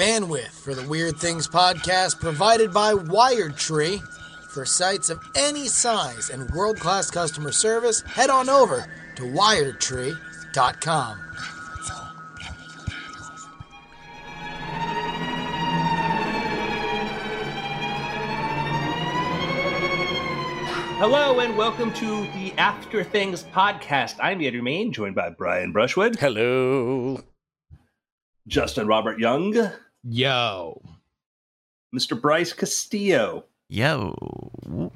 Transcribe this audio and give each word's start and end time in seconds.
Bandwidth 0.00 0.52
for 0.52 0.74
the 0.74 0.88
Weird 0.88 1.18
Things 1.18 1.46
podcast 1.46 2.20
provided 2.20 2.72
by 2.72 2.94
Wired 2.94 3.58
Tree. 3.58 4.00
For 4.48 4.64
sites 4.64 5.10
of 5.10 5.20
any 5.34 5.66
size 5.68 6.30
and 6.30 6.50
world 6.52 6.80
class 6.80 7.10
customer 7.10 7.52
service, 7.52 8.00
head 8.00 8.30
on 8.30 8.48
over 8.48 8.90
to 9.16 9.22
wiredtree.com. 9.24 11.18
Hello 20.96 21.40
and 21.40 21.58
welcome 21.58 21.92
to 21.92 22.22
the 22.32 22.54
After 22.56 23.04
Things 23.04 23.42
podcast. 23.52 24.14
I'm 24.18 24.40
Andrew 24.40 24.62
Mayne, 24.62 24.94
joined 24.94 25.14
by 25.14 25.28
Brian 25.28 25.72
Brushwood, 25.72 26.16
Hello. 26.16 27.22
Justin 28.46 28.86
Robert 28.86 29.18
Young, 29.18 29.70
Yo. 30.02 30.80
Mr. 31.94 32.20
Bryce 32.20 32.52
Castillo. 32.52 33.44
Yo. 33.68 34.90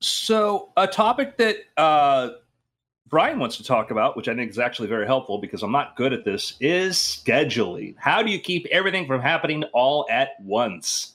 So, 0.00 0.70
a 0.76 0.86
topic 0.86 1.36
that 1.36 1.56
uh, 1.76 2.30
Brian 3.08 3.38
wants 3.38 3.56
to 3.58 3.64
talk 3.64 3.90
about, 3.90 4.16
which 4.16 4.28
I 4.28 4.34
think 4.34 4.50
is 4.50 4.58
actually 4.58 4.88
very 4.88 5.06
helpful 5.06 5.38
because 5.38 5.62
I'm 5.62 5.70
not 5.72 5.96
good 5.96 6.12
at 6.12 6.24
this, 6.24 6.54
is 6.60 6.96
scheduling. 6.96 7.94
How 7.98 8.22
do 8.22 8.30
you 8.30 8.40
keep 8.40 8.66
everything 8.70 9.06
from 9.06 9.20
happening 9.20 9.64
all 9.72 10.06
at 10.10 10.30
once? 10.40 11.14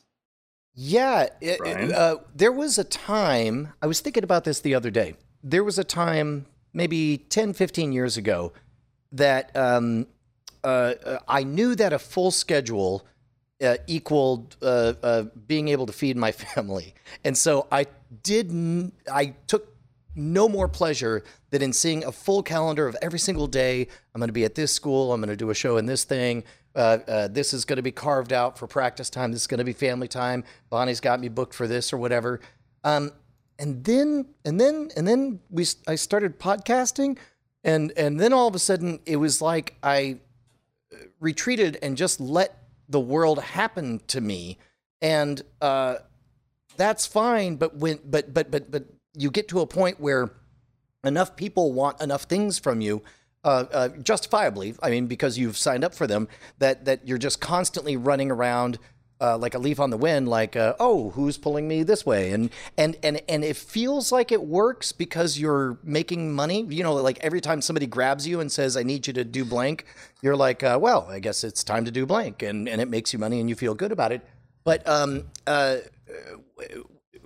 Yeah, 0.76 1.28
it- 1.42 1.58
Brian? 1.58 1.92
uh, 1.92 2.16
there 2.36 2.52
was 2.52 2.78
a 2.78 2.84
time, 2.84 3.74
I 3.82 3.88
was 3.88 4.00
thinking 4.00 4.24
about 4.24 4.44
this 4.44 4.60
the 4.60 4.76
other 4.76 4.92
day. 4.92 5.16
There 5.44 5.64
was 5.64 5.80
a 5.80 5.84
time, 5.84 6.46
maybe 6.72 7.18
10, 7.30 7.54
15 7.54 7.92
years 7.92 8.16
ago, 8.16 8.54
that 9.12 9.56
um, 9.56 10.08
uh, 10.64 10.68
uh, 11.06 11.20
I 11.28 11.44
knew 11.44 11.76
that 11.76 11.94
a 11.94 12.00
full 12.00 12.32
schedule 12.32 13.06
uh, 13.62 13.78
equaled 13.88 14.56
uh, 14.62 14.94
uh, 15.02 15.24
being 15.48 15.68
able 15.70 15.86
to 15.86 15.94
feed 15.94 16.18
my 16.18 16.32
family. 16.54 16.94
And 17.24 17.38
so 17.38 17.68
I 17.72 17.88
didn't, 18.24 18.94
I 19.12 19.34
took 19.48 19.76
no 20.16 20.50
more 20.50 20.68
pleasure 20.68 21.24
than 21.52 21.62
in 21.62 21.74
seeing 21.74 22.04
a 22.04 22.12
full 22.12 22.44
calendar 22.44 22.88
of 22.88 22.96
every 23.02 23.20
single 23.20 23.48
day. 23.48 23.88
I'm 24.14 24.20
going 24.20 24.30
to 24.30 24.34
be 24.34 24.46
at 24.46 24.56
this 24.56 24.74
school. 24.74 25.14
I'm 25.14 25.22
going 25.22 25.30
to 25.30 25.36
do 25.36 25.50
a 25.50 25.56
show 25.56 25.78
in 25.78 25.86
this 25.86 26.04
thing. 26.04 26.44
Uh, 26.76 27.28
this 27.28 27.54
is 27.54 27.66
going 27.66 27.78
to 27.78 27.84
be 27.84 27.92
carved 27.92 28.32
out 28.32 28.60
for 28.60 28.68
practice 28.68 29.10
time. 29.10 29.32
This 29.32 29.42
is 29.42 29.48
going 29.48 29.58
to 29.58 29.64
be 29.64 29.74
family 29.74 30.08
time. 30.08 30.44
Bonnie's 30.70 31.00
got 31.00 31.20
me 31.20 31.28
booked 31.28 31.56
for 31.56 31.68
this 31.68 31.92
or 31.92 31.98
whatever. 31.98 32.40
Um, 32.84 33.12
and 33.58 33.84
then, 33.84 34.28
and 34.46 34.62
then, 34.62 34.90
and 34.96 35.08
then 35.08 35.40
we, 35.50 35.66
I 35.88 35.96
started 35.96 36.40
podcasting, 36.40 37.18
and 37.64 37.92
and 37.98 38.20
then 38.20 38.34
all 38.34 38.48
of 38.48 38.56
a 38.56 38.60
sudden 38.60 39.00
it 39.06 39.18
was 39.18 39.42
like 39.42 39.76
I 39.84 40.18
retreated 41.20 41.78
and 41.82 41.98
just 41.98 42.20
let 42.20 42.64
the 42.90 43.00
world 43.00 43.40
happen 43.40 44.02
to 44.08 44.22
me, 44.22 44.58
and 45.02 45.42
uh, 45.62 45.98
that's 46.78 47.06
fine. 47.06 47.56
But 47.56 47.76
when, 47.76 48.00
but 48.06 48.34
but 48.34 48.50
but 48.52 48.72
but 48.72 48.86
you 49.14 49.32
get 49.32 49.48
to 49.50 49.62
a 49.62 49.68
point 49.68 50.00
where 50.00 50.32
enough 51.04 51.36
people 51.36 51.74
want 51.74 52.02
enough 52.02 52.24
things 52.24 52.60
from 52.60 52.82
you, 52.82 53.02
uh, 53.44 53.66
uh, 53.72 53.90
justifiably. 53.90 54.76
I 54.82 54.90
mean, 54.90 55.08
because 55.08 55.38
you've 55.38 55.58
signed 55.58 55.84
up 55.84 55.94
for 55.94 56.08
them, 56.08 56.28
that 56.60 56.86
that 56.86 57.08
you're 57.08 57.18
just 57.18 57.42
constantly 57.42 57.98
running 57.98 58.32
around. 58.32 58.80
Uh, 59.20 59.36
like 59.36 59.56
a 59.56 59.58
leaf 59.58 59.80
on 59.80 59.90
the 59.90 59.98
wind, 59.98 60.28
like 60.28 60.56
uh, 60.56 60.76
oh, 60.80 61.10
who's 61.10 61.40
pulling 61.40 61.68
me 61.68 61.82
this 61.82 62.06
way, 62.06 62.32
and 62.32 62.52
and 62.78 62.96
and 63.02 63.20
and 63.28 63.44
it 63.44 63.56
feels 63.56 64.12
like 64.12 64.32
it 64.32 64.44
works 64.44 64.92
because 64.92 65.40
you're 65.40 65.80
making 65.84 66.32
money. 66.36 66.62
You 66.70 66.84
know, 66.84 66.94
like 66.94 67.18
every 67.22 67.42
time 67.42 67.64
somebody 67.64 67.88
grabs 67.88 68.28
you 68.28 68.40
and 68.40 68.52
says, 68.52 68.78
"I 68.78 68.84
need 68.84 69.08
you 69.08 69.14
to 69.14 69.24
do 69.24 69.44
blank," 69.44 69.86
you're 70.22 70.36
like, 70.36 70.62
uh, 70.62 70.78
"Well, 70.80 71.08
I 71.10 71.18
guess 71.18 71.44
it's 71.44 71.64
time 71.64 71.84
to 71.86 71.92
do 71.92 72.06
blank," 72.06 72.44
and 72.44 72.70
and 72.70 72.80
it 72.80 72.90
makes 72.90 73.12
you 73.12 73.18
money 73.18 73.40
and 73.40 73.50
you 73.50 73.56
feel 73.56 73.74
good 73.74 73.92
about 73.92 74.12
it. 74.12 74.22
But 74.64 74.88
um, 74.88 75.24
uh, 75.48 75.78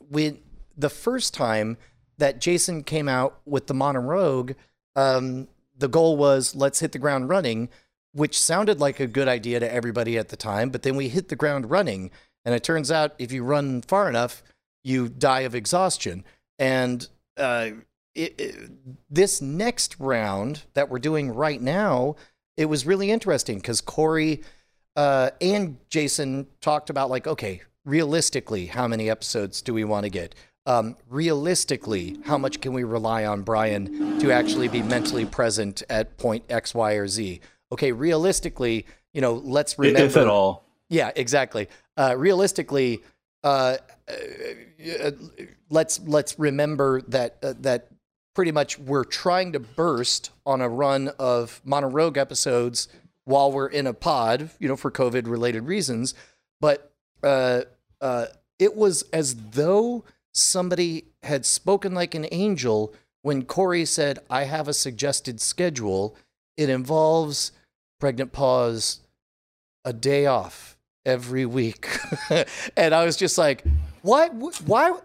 when 0.10 0.40
the 0.78 0.90
first 0.90 1.34
time 1.34 1.78
that 2.20 2.40
Jason 2.40 2.84
came 2.84 3.10
out 3.10 3.42
with 3.46 3.68
the 3.68 3.74
Monologue, 3.74 4.54
um, 4.96 5.48
the 5.78 5.88
goal 5.88 6.18
was 6.18 6.56
let's 6.56 6.80
hit 6.80 6.92
the 6.92 7.00
ground 7.00 7.30
running, 7.30 7.70
which 8.14 8.40
sounded 8.40 8.80
like 8.80 9.00
a 9.00 9.08
good 9.08 9.28
idea 9.28 9.60
to 9.60 9.74
everybody 9.74 10.18
at 10.18 10.30
the 10.30 10.36
time. 10.38 10.70
But 10.70 10.84
then 10.84 10.96
we 10.96 11.10
hit 11.10 11.30
the 11.30 11.36
ground 11.36 11.70
running, 11.70 12.12
and 12.46 12.54
it 12.56 12.64
turns 12.64 12.92
out 12.92 13.14
if 13.20 13.32
you 13.32 13.44
run 13.44 13.82
far 13.82 14.10
enough, 14.10 14.44
you 14.84 15.08
die 15.10 15.42
of 15.42 15.56
exhaustion. 15.56 16.24
And 16.60 17.08
uh, 17.38 17.70
it, 18.16 18.40
it- 18.40 18.72
this 19.10 19.42
next 19.42 20.00
round 20.00 20.64
that 20.74 20.90
we're 20.90 21.00
doing 21.00 21.34
right 21.34 21.62
now, 21.62 22.16
it 22.58 22.66
was 22.66 22.86
really 22.86 23.12
interesting 23.12 23.58
because 23.58 23.82
Corey 23.82 24.42
uh, 24.96 25.32
and 25.40 25.78
Jason 25.90 26.48
talked 26.60 26.90
about 26.90 27.10
like, 27.10 27.28
okay, 27.28 27.62
realistically, 27.86 28.66
how 28.68 28.88
many 28.88 29.10
episodes 29.10 29.62
do 29.62 29.74
we 29.74 29.84
want 29.84 30.04
to 30.04 30.10
get? 30.10 30.36
Um, 30.66 30.96
realistically, 31.10 32.20
how 32.26 32.38
much 32.38 32.62
can 32.62 32.74
we 32.74 32.84
rely 32.84 33.26
on 33.26 33.42
Brian 33.42 34.20
to 34.20 34.32
actually 34.32 34.68
be 34.68 34.84
mentally 34.84 35.26
present 35.26 35.82
at 35.90 36.18
point 36.18 36.44
X, 36.50 36.76
Y, 36.76 36.94
or 36.94 37.08
Z? 37.08 37.40
Okay, 37.72 37.92
realistically, 37.92 38.86
you 39.14 39.22
know, 39.22 39.34
let's 39.34 39.78
remember. 39.80 40.06
if 40.06 40.18
at 40.18 40.28
all. 40.28 40.66
Yeah, 40.90 41.12
exactly. 41.16 41.70
Uh, 41.96 42.16
realistically, 42.18 43.02
uh, 43.44 43.78
uh, 44.10 45.12
let's 45.70 46.00
let's 46.02 46.38
remember 46.38 47.02
that 47.04 47.38
uh, 47.42 47.54
that 47.62 47.88
pretty 48.36 48.52
much 48.52 48.78
we're 48.80 49.04
trying 49.04 49.54
to 49.54 49.60
burst 49.60 50.32
on 50.46 50.62
a 50.62 50.70
run 50.70 51.10
of 51.20 51.62
monologue 51.64 52.18
episodes 52.18 52.88
while 53.26 53.52
we're 53.52 53.68
in 53.68 53.88
a 53.88 53.94
pod, 53.94 54.50
you 54.60 54.68
know, 54.68 54.76
for 54.76 54.92
COVID 54.92 55.28
related 55.28 55.64
reasons. 55.64 56.14
But 56.60 56.92
uh, 57.24 57.62
uh, 58.00 58.28
it 58.60 58.76
was 58.76 59.04
as 59.14 59.36
though 59.52 60.04
somebody 60.34 61.06
had 61.24 61.46
spoken 61.46 61.94
like 61.94 62.16
an 62.16 62.28
angel 62.32 62.94
when 63.22 63.44
Corey 63.44 63.86
said, 63.86 64.20
"I 64.30 64.44
have 64.44 64.68
a 64.68 64.74
suggested 64.74 65.40
schedule. 65.40 66.16
It 66.58 66.70
involves 66.70 67.52
pregnant 68.02 68.34
pause." 68.34 69.00
a 69.86 69.94
day 69.94 70.26
off 70.26 70.78
every 71.06 71.46
week. 71.46 71.88
and 72.78 72.94
I 72.94 73.04
was 73.06 73.18
just 73.18 73.38
like, 73.38 73.64
why, 74.02 74.30
why? 74.30 74.98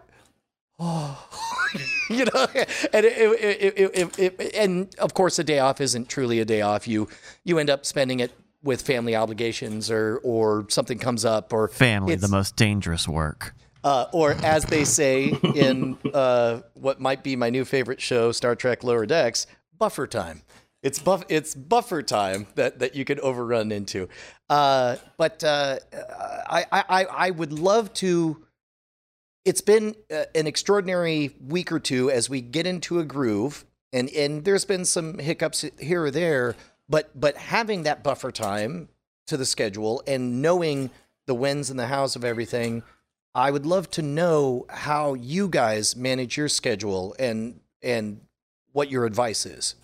Oh, 0.79 1.27
you 2.09 2.25
know, 2.25 2.47
and 2.93 3.05
it, 3.05 3.79
it, 3.95 4.19
it, 4.39 4.55
and 4.55 4.93
of 4.99 5.13
course, 5.13 5.39
a 5.39 5.43
day 5.43 5.59
off 5.59 5.81
isn't 5.81 6.09
truly 6.09 6.39
a 6.39 6.45
day 6.45 6.61
off. 6.61 6.87
You, 6.87 7.07
you 7.43 7.57
end 7.57 7.69
up 7.69 7.85
spending 7.85 8.19
it 8.19 8.31
with 8.63 8.81
family 8.81 9.15
obligations 9.15 9.89
or, 9.89 10.19
or 10.23 10.65
something 10.69 10.99
comes 10.99 11.25
up 11.25 11.53
or 11.53 11.67
Family, 11.69 12.15
the 12.15 12.27
most 12.27 12.55
dangerous 12.55 13.07
work. 13.07 13.55
uh, 13.83 14.05
or 14.11 14.33
as 14.43 14.65
they 14.65 14.83
say 14.83 15.29
in 15.55 15.97
uh, 16.13 16.59
what 16.73 16.99
might 16.99 17.23
be 17.23 17.35
my 17.35 17.49
new 17.49 17.65
favorite 17.65 18.01
show, 18.01 18.31
Star 18.31 18.55
Trek 18.55 18.83
Lower 18.83 19.05
Decks, 19.05 19.47
buffer 19.77 20.05
time. 20.07 20.41
It's 20.83 20.99
buff. 20.99 21.23
It's 21.27 21.55
buffer 21.55 22.03
time 22.03 22.47
that, 22.55 22.79
that 22.79 22.95
you 22.95 23.03
could 23.03 23.19
overrun 23.19 23.71
into. 23.71 24.07
Uh, 24.49 24.97
but 25.17 25.43
uh, 25.43 25.79
I, 26.49 26.65
I 26.71 27.05
I 27.05 27.31
would 27.31 27.51
love 27.51 27.93
to. 27.95 28.43
It's 29.43 29.61
been 29.61 29.95
uh, 30.11 30.25
an 30.35 30.45
extraordinary 30.45 31.35
week 31.45 31.71
or 31.71 31.79
two 31.79 32.11
as 32.11 32.29
we 32.29 32.41
get 32.41 32.67
into 32.67 32.99
a 32.99 33.03
groove, 33.03 33.65
and 33.91 34.09
and 34.09 34.45
there's 34.45 34.65
been 34.65 34.85
some 34.85 35.17
hiccups 35.17 35.65
here 35.79 36.03
or 36.03 36.11
there. 36.11 36.55
But 36.87 37.19
but 37.19 37.37
having 37.37 37.83
that 37.83 38.03
buffer 38.03 38.31
time 38.31 38.89
to 39.27 39.35
the 39.35 39.45
schedule 39.45 40.03
and 40.07 40.41
knowing 40.41 40.89
the 41.25 41.33
wins 41.33 41.69
and 41.69 41.79
the 41.79 41.87
hows 41.87 42.15
of 42.15 42.23
everything, 42.23 42.83
I 43.35 43.51
would 43.51 43.65
love 43.65 43.89
to 43.91 44.01
know 44.01 44.65
how 44.69 45.15
you 45.15 45.47
guys 45.47 45.95
manage 45.95 46.37
your 46.37 46.49
schedule 46.49 47.15
and 47.17 47.59
and 47.81 48.21
what 48.71 48.91
your 48.91 49.05
advice 49.05 49.45
is. 49.45 49.75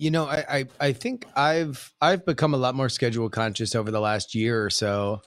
You 0.00 0.10
know, 0.10 0.24
I, 0.24 0.44
I 0.48 0.66
I 0.80 0.92
think 0.94 1.26
I've 1.36 1.92
I've 2.00 2.24
become 2.24 2.54
a 2.54 2.56
lot 2.56 2.74
more 2.74 2.88
schedule 2.88 3.28
conscious 3.28 3.74
over 3.74 3.90
the 3.90 4.00
last 4.00 4.34
year 4.34 4.64
or 4.64 4.70
so, 4.70 5.20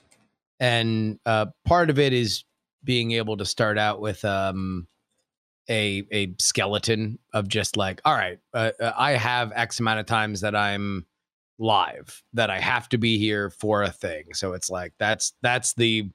and 0.59 1.19
uh, 1.27 1.45
part 1.63 1.91
of 1.91 1.99
it 1.99 2.11
is 2.11 2.43
being 2.83 3.11
able 3.11 3.37
to 3.37 3.45
start 3.45 3.77
out 3.77 4.01
with 4.01 4.25
um 4.25 4.87
a 5.69 6.03
a 6.11 6.33
skeleton 6.39 7.19
of 7.33 7.47
just 7.47 7.77
like, 7.77 8.01
all 8.03 8.15
right, 8.15 8.39
uh, 8.55 8.71
uh, 8.81 8.93
I 8.97 9.11
have 9.11 9.51
X 9.55 9.79
amount 9.79 9.99
of 9.99 10.07
times 10.07 10.41
that 10.41 10.55
I'm 10.55 11.05
live 11.59 12.23
that 12.33 12.49
I 12.49 12.59
have 12.59 12.89
to 12.89 12.97
be 12.97 13.19
here 13.19 13.51
for 13.51 13.83
a 13.83 13.91
thing. 13.91 14.33
So 14.33 14.53
it's 14.53 14.71
like 14.71 14.93
that's 14.97 15.33
that's 15.43 15.75
the 15.75 16.09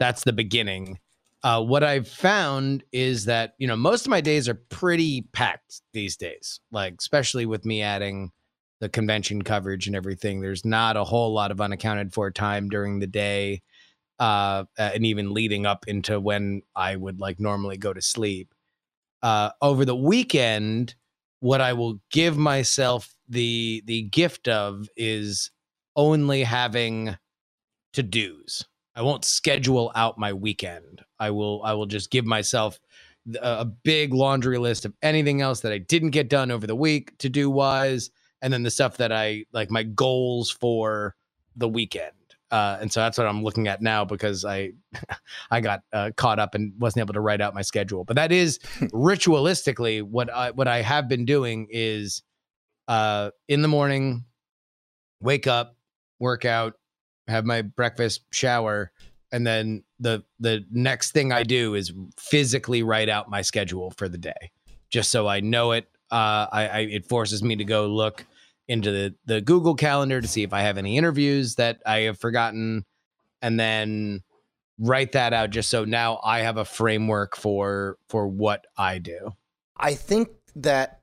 that's 0.00 0.24
the 0.24 0.32
beginning. 0.32 0.98
Uh, 1.42 1.62
what 1.62 1.82
I've 1.82 2.08
found 2.08 2.84
is 2.92 3.24
that 3.24 3.54
you 3.58 3.66
know 3.66 3.76
most 3.76 4.06
of 4.06 4.10
my 4.10 4.20
days 4.20 4.48
are 4.48 4.60
pretty 4.68 5.22
packed 5.32 5.82
these 5.92 6.16
days. 6.16 6.60
Like 6.70 6.96
especially 6.98 7.46
with 7.46 7.64
me 7.64 7.82
adding 7.82 8.30
the 8.80 8.88
convention 8.88 9.42
coverage 9.42 9.86
and 9.86 9.94
everything. 9.94 10.40
There's 10.40 10.64
not 10.64 10.96
a 10.96 11.04
whole 11.04 11.32
lot 11.32 11.50
of 11.50 11.60
unaccounted 11.60 12.12
for 12.12 12.30
time 12.30 12.68
during 12.68 12.98
the 12.98 13.06
day, 13.06 13.62
uh, 14.18 14.64
and 14.78 15.04
even 15.06 15.34
leading 15.34 15.66
up 15.66 15.86
into 15.86 16.18
when 16.18 16.62
I 16.74 16.96
would 16.96 17.20
like 17.20 17.38
normally 17.38 17.76
go 17.76 17.92
to 17.92 18.02
sleep. 18.02 18.54
Uh, 19.22 19.50
over 19.60 19.84
the 19.84 19.96
weekend, 19.96 20.94
what 21.40 21.60
I 21.60 21.74
will 21.74 22.00
give 22.10 22.36
myself 22.36 23.14
the 23.28 23.82
the 23.86 24.02
gift 24.02 24.48
of 24.48 24.88
is 24.96 25.50
only 25.96 26.42
having 26.42 27.16
to 27.92 28.02
dos. 28.02 28.64
I 28.94 29.02
won't 29.02 29.24
schedule 29.24 29.92
out 29.94 30.18
my 30.18 30.32
weekend. 30.32 31.02
I 31.18 31.30
will 31.30 31.62
I 31.62 31.74
will 31.74 31.86
just 31.86 32.10
give 32.10 32.24
myself 32.24 32.78
a 33.40 33.64
big 33.64 34.14
laundry 34.14 34.58
list 34.58 34.84
of 34.84 34.94
anything 35.02 35.40
else 35.40 35.60
that 35.60 35.72
I 35.72 35.78
didn't 35.78 36.10
get 36.10 36.28
done 36.28 36.50
over 36.50 36.66
the 36.66 36.74
week 36.74 37.16
to 37.18 37.28
do 37.28 37.50
wise, 37.50 38.10
and 38.42 38.52
then 38.52 38.62
the 38.62 38.70
stuff 38.70 38.96
that 38.96 39.12
I 39.12 39.44
like 39.52 39.70
my 39.70 39.82
goals 39.82 40.50
for 40.50 41.14
the 41.56 41.68
weekend. 41.68 42.12
Uh, 42.50 42.78
and 42.80 42.92
so 42.92 42.98
that's 43.00 43.16
what 43.16 43.28
I'm 43.28 43.44
looking 43.44 43.68
at 43.68 43.80
now 43.80 44.04
because 44.04 44.44
I 44.44 44.72
I 45.50 45.60
got 45.60 45.82
uh, 45.92 46.10
caught 46.16 46.38
up 46.38 46.54
and 46.54 46.72
wasn't 46.78 47.02
able 47.02 47.14
to 47.14 47.20
write 47.20 47.40
out 47.40 47.54
my 47.54 47.62
schedule. 47.62 48.04
But 48.04 48.16
that 48.16 48.32
is 48.32 48.58
ritualistically 48.80 50.02
what 50.02 50.30
I 50.30 50.50
what 50.50 50.66
I 50.66 50.82
have 50.82 51.08
been 51.08 51.24
doing 51.24 51.68
is 51.70 52.22
uh, 52.88 53.30
in 53.46 53.62
the 53.62 53.68
morning, 53.68 54.24
wake 55.20 55.46
up, 55.46 55.76
work 56.18 56.44
out, 56.44 56.74
have 57.30 57.44
my 57.44 57.62
breakfast, 57.62 58.22
shower, 58.32 58.92
and 59.32 59.46
then 59.46 59.84
the 59.98 60.24
the 60.38 60.64
next 60.70 61.12
thing 61.12 61.32
I 61.32 61.42
do 61.42 61.74
is 61.74 61.92
physically 62.18 62.82
write 62.82 63.08
out 63.08 63.30
my 63.30 63.42
schedule 63.42 63.92
for 63.96 64.08
the 64.08 64.18
day, 64.18 64.50
just 64.90 65.10
so 65.10 65.26
I 65.26 65.40
know 65.40 65.72
it. 65.72 65.88
Uh, 66.10 66.46
I, 66.50 66.68
I 66.68 66.78
it 66.80 67.06
forces 67.06 67.42
me 67.42 67.56
to 67.56 67.64
go 67.64 67.86
look 67.86 68.26
into 68.68 68.90
the 68.90 69.14
the 69.26 69.40
Google 69.40 69.74
Calendar 69.74 70.20
to 70.20 70.28
see 70.28 70.42
if 70.42 70.52
I 70.52 70.62
have 70.62 70.78
any 70.78 70.96
interviews 70.96 71.54
that 71.56 71.80
I 71.86 72.00
have 72.00 72.18
forgotten, 72.18 72.84
and 73.40 73.58
then 73.58 74.22
write 74.78 75.12
that 75.12 75.32
out 75.32 75.50
just 75.50 75.70
so 75.70 75.84
now 75.84 76.20
I 76.24 76.40
have 76.40 76.56
a 76.56 76.64
framework 76.64 77.36
for 77.36 77.98
for 78.08 78.26
what 78.26 78.66
I 78.76 78.98
do. 78.98 79.32
I 79.76 79.94
think 79.94 80.28
that 80.56 81.00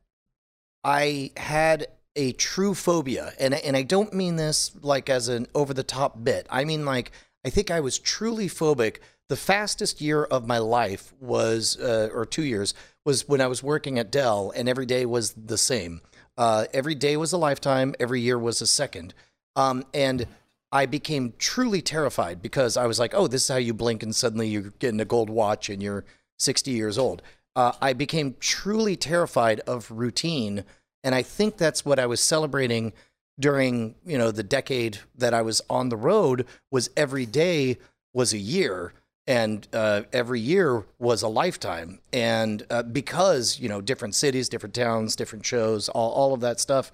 I 0.83 1.31
had 1.38 1.88
a 2.18 2.34
true 2.34 2.74
phobia, 2.74 3.31
and 3.40 3.54
and 3.54 3.78
I 3.78 3.84
don't 3.84 4.14
mean 4.14 4.36
this 4.36 4.72
like 4.81 5.10
as 5.10 5.30
an 5.30 5.48
over 5.56 5.74
the 5.74 5.84
top 5.84 6.24
bit. 6.24 6.48
I 6.50 6.66
mean 6.66 6.84
like 6.84 7.12
I 7.46 7.50
think 7.50 7.72
I 7.72 7.80
was 7.80 7.98
truly 7.98 8.50
phobic. 8.50 8.98
The 9.30 9.38
fastest 9.38 10.02
year 10.02 10.24
of 10.24 10.48
my 10.48 10.58
life 10.58 11.14
was, 11.19 11.78
uh, 11.80 12.10
or 12.14 12.25
two 12.25 12.44
years, 12.44 12.74
was 13.06 13.28
when 13.28 13.42
I 13.42 13.48
was 13.48 13.64
working 13.64 14.00
at 14.00 14.12
Dell, 14.12 14.52
and 14.56 14.68
every 14.68 14.86
day 14.86 15.06
was 15.06 15.31
the 15.31 15.58
same. 15.58 16.02
Uh, 16.38 16.66
every 16.74 16.96
day 16.96 17.16
was 17.18 17.31
a 17.34 17.38
lifetime. 17.38 17.96
Every 18.00 18.22
year 18.22 18.38
was 18.38 18.62
a 18.62 18.68
second. 18.68 19.14
Um, 19.56 19.86
and 19.94 20.28
I 20.72 20.86
became 20.86 21.34
truly 21.38 21.81
terrified 21.81 22.42
because 22.42 22.78
I 22.78 22.86
was 22.86 23.00
like, 23.00 23.14
oh, 23.14 23.28
this 23.28 23.44
is 23.44 23.48
how 23.48 23.58
you 23.58 23.74
blink, 23.74 24.04
and 24.04 24.16
suddenly 24.16 24.48
you're 24.48 24.74
getting 24.80 25.00
a 25.00 25.06
gold 25.06 25.30
watch 25.30 25.69
and 25.69 25.81
you're 25.81 26.06
60 26.40 26.72
years 26.72 26.98
old. 26.98 27.22
Uh, 27.56 27.72
I 27.81 27.94
became 27.94 28.36
truly 28.40 28.96
terrified 28.96 29.62
of 29.62 29.90
routine 29.90 30.64
and 31.03 31.15
I 31.15 31.21
think 31.21 31.57
that's 31.57 31.85
what 31.85 31.99
I 31.99 32.05
was 32.05 32.21
celebrating 32.21 32.94
during, 33.39 33.95
you 34.05 34.17
know, 34.17 34.31
the 34.31 34.44
decade 34.44 34.99
that 35.15 35.33
I 35.33 35.41
was 35.41 35.61
on 35.69 35.89
the 35.89 35.97
road 35.97 36.45
was 36.71 36.89
every 36.97 37.25
day 37.25 37.77
was 38.13 38.33
a 38.33 38.38
year 38.38 38.94
and 39.27 39.67
uh, 39.73 40.03
every 40.13 40.39
year 40.39 40.85
was 40.99 41.21
a 41.21 41.27
lifetime. 41.27 41.99
And 42.13 42.65
uh, 42.69 42.83
because, 42.83 43.59
you 43.59 43.69
know, 43.69 43.81
different 43.81 44.15
cities, 44.15 44.49
different 44.49 44.73
towns, 44.73 45.15
different 45.15 45.45
shows, 45.45 45.89
all, 45.89 46.11
all 46.11 46.33
of 46.33 46.39
that 46.41 46.59
stuff. 46.59 46.91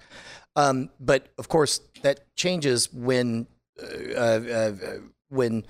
Um, 0.56 0.90
but 1.00 1.28
of 1.38 1.48
course, 1.48 1.80
that 2.02 2.34
changes 2.36 2.92
when, 2.92 3.46
uh, 3.82 3.86
uh, 4.16 4.20
uh 4.20 4.72
when 5.28 5.64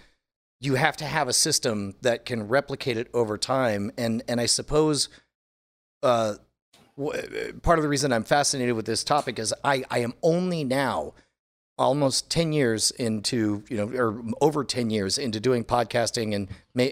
you 0.61 0.75
have 0.75 0.97
to 0.97 1.05
have 1.05 1.29
a 1.29 1.33
system 1.33 1.95
that 2.01 2.25
can 2.25 2.49
replicate 2.49 2.97
it 2.97 3.09
over 3.15 3.39
time. 3.39 3.93
And, 3.97 4.23
and 4.27 4.41
I 4.41 4.47
suppose 4.47 5.09
uh, 6.03 6.35
part 6.97 7.79
of 7.79 7.83
the 7.83 7.89
reason 7.89 8.13
I'm 8.13 8.25
fascinated 8.25 8.75
with 8.75 8.87
this 8.87 9.05
topic 9.05 9.39
is 9.39 9.53
I, 9.65 9.85
I 9.91 9.99
am 10.01 10.15
only 10.23 10.65
now 10.65 11.15
almost 11.77 12.31
10 12.31 12.53
years 12.53 12.91
into, 12.93 13.65
you 13.69 13.77
know, 13.77 13.89
or 13.99 14.23
over 14.41 14.65
10 14.65 14.91
years 14.91 15.19
into 15.19 15.41
doing 15.41 15.65
podcasting 15.65 16.35
and, 16.35 16.49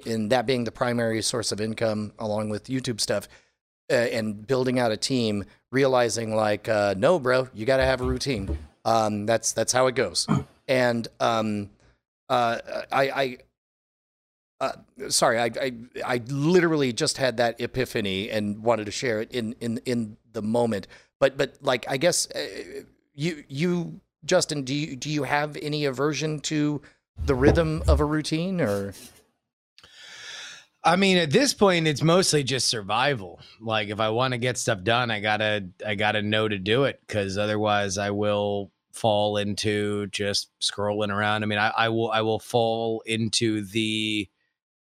and 0.06 0.31
that 0.31 0.46
being 0.46 0.64
the 0.64 0.72
primary 0.72 1.22
source 1.22 1.52
of 1.52 1.60
income 1.60 2.12
along 2.19 2.49
with 2.49 2.64
YouTube 2.64 3.00
stuff 3.00 3.28
uh, 3.90 3.94
and 3.94 4.46
building 4.46 4.78
out 4.78 4.90
a 4.90 4.96
team, 4.96 5.44
realizing 5.70 6.34
like, 6.34 6.69
uh, 6.69 6.94
no, 6.96 7.19
bro, 7.19 7.49
you 7.54 7.64
got 7.64 7.76
to 7.76 7.84
have 7.84 8.00
a 8.00 8.04
routine. 8.04 8.58
Um, 8.84 9.26
that's, 9.26 9.52
that's 9.52 9.72
how 9.72 9.87
it 9.87 9.94
goes. 9.94 10.26
And, 10.66 11.06
um, 11.20 11.70
uh, 12.28 12.58
I, 12.90 13.02
I, 13.10 13.38
uh, 14.62 15.09
sorry, 15.09 15.41
I, 15.41 15.50
I, 15.61 15.73
I 16.06 16.23
literally 16.29 16.93
just 16.93 17.19
had 17.19 17.38
that 17.38 17.61
epiphany 17.61 18.31
and 18.31 18.62
wanted 18.62 18.87
to 18.87 18.93
share 18.93 19.20
it 19.20 19.32
in 19.32 19.56
in 19.61 19.79
in 19.85 20.17
the 20.32 20.41
moment. 20.41 20.87
But 21.19 21.37
but 21.37 21.56
like 21.61 21.85
I 21.88 21.97
guess 21.97 22.31
uh, 22.31 22.85
you 23.12 23.43
you 23.49 24.00
Justin, 24.25 24.62
do 24.62 24.73
you 24.73 24.94
do 24.94 25.11
you 25.11 25.25
have 25.25 25.59
any 25.61 25.85
aversion 25.85 26.38
to 26.43 26.81
the 27.26 27.35
rhythm 27.35 27.82
of 27.88 27.99
a 27.99 28.05
routine 28.05 28.61
or? 28.61 28.94
I 30.85 30.97
mean, 30.97 31.17
at 31.17 31.31
this 31.31 31.55
point, 31.55 31.87
it's 31.87 32.03
mostly 32.03 32.43
just 32.43 32.69
survival. 32.69 33.41
Like, 33.61 33.88
if 33.88 34.00
I 34.00 34.09
want 34.11 34.32
to 34.32 34.38
get 34.38 34.59
stuff 34.59 34.82
done, 34.82 35.12
I 35.12 35.20
gotta, 35.20 35.69
I 35.87 35.94
gotta 35.94 36.23
know 36.23 36.49
to 36.49 36.59
do 36.59 36.85
it 36.85 37.00
because 37.06 37.38
otherwise, 37.38 37.99
I 37.99 38.11
will 38.11 38.73
fall 38.91 39.37
into 39.37 40.09
just 40.09 40.50
scrolling 40.61 41.14
around. 41.14 41.44
I 41.44 41.47
mean, 41.47 41.61
I, 41.61 41.69
I 41.69 41.88
will, 41.88 42.11
I 42.11 42.23
will 42.23 42.41
fall 42.41 43.00
into 43.06 43.64
the 43.64 44.29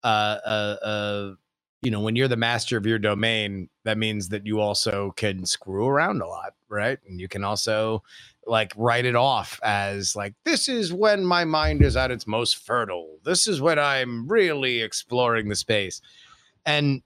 uh, 0.04 0.38
uh, 0.46 0.78
uh, 0.84 1.34
you 1.82 1.92
know, 1.92 2.00
when 2.00 2.16
you're 2.16 2.28
the 2.28 2.36
master 2.36 2.78
of 2.78 2.86
your 2.86 3.00
domain, 3.00 3.70
that 3.86 3.98
means 3.98 4.30
that 4.30 4.46
you 4.46 4.60
also 4.60 5.12
can 5.16 5.46
screw 5.46 5.88
around 5.88 6.22
a 6.22 6.28
lot, 6.28 6.54
right? 6.70 6.98
And 7.08 7.20
you 7.20 7.28
can 7.28 7.44
also 7.44 8.04
like 8.46 8.74
write 8.76 9.06
it 9.06 9.16
off 9.16 9.60
as 9.64 10.16
like, 10.16 10.34
this 10.44 10.68
is 10.68 10.92
when 10.92 11.24
my 11.24 11.46
mind 11.46 11.84
is 11.84 11.96
at 11.96 12.12
its 12.12 12.26
most 12.26 12.58
fertile. 12.58 13.20
This 13.24 13.48
is 13.48 13.62
when 13.62 13.78
I'm 13.78 14.28
really 14.28 14.82
exploring 14.82 15.50
the 15.50 15.56
space. 15.56 16.02
And 16.66 17.04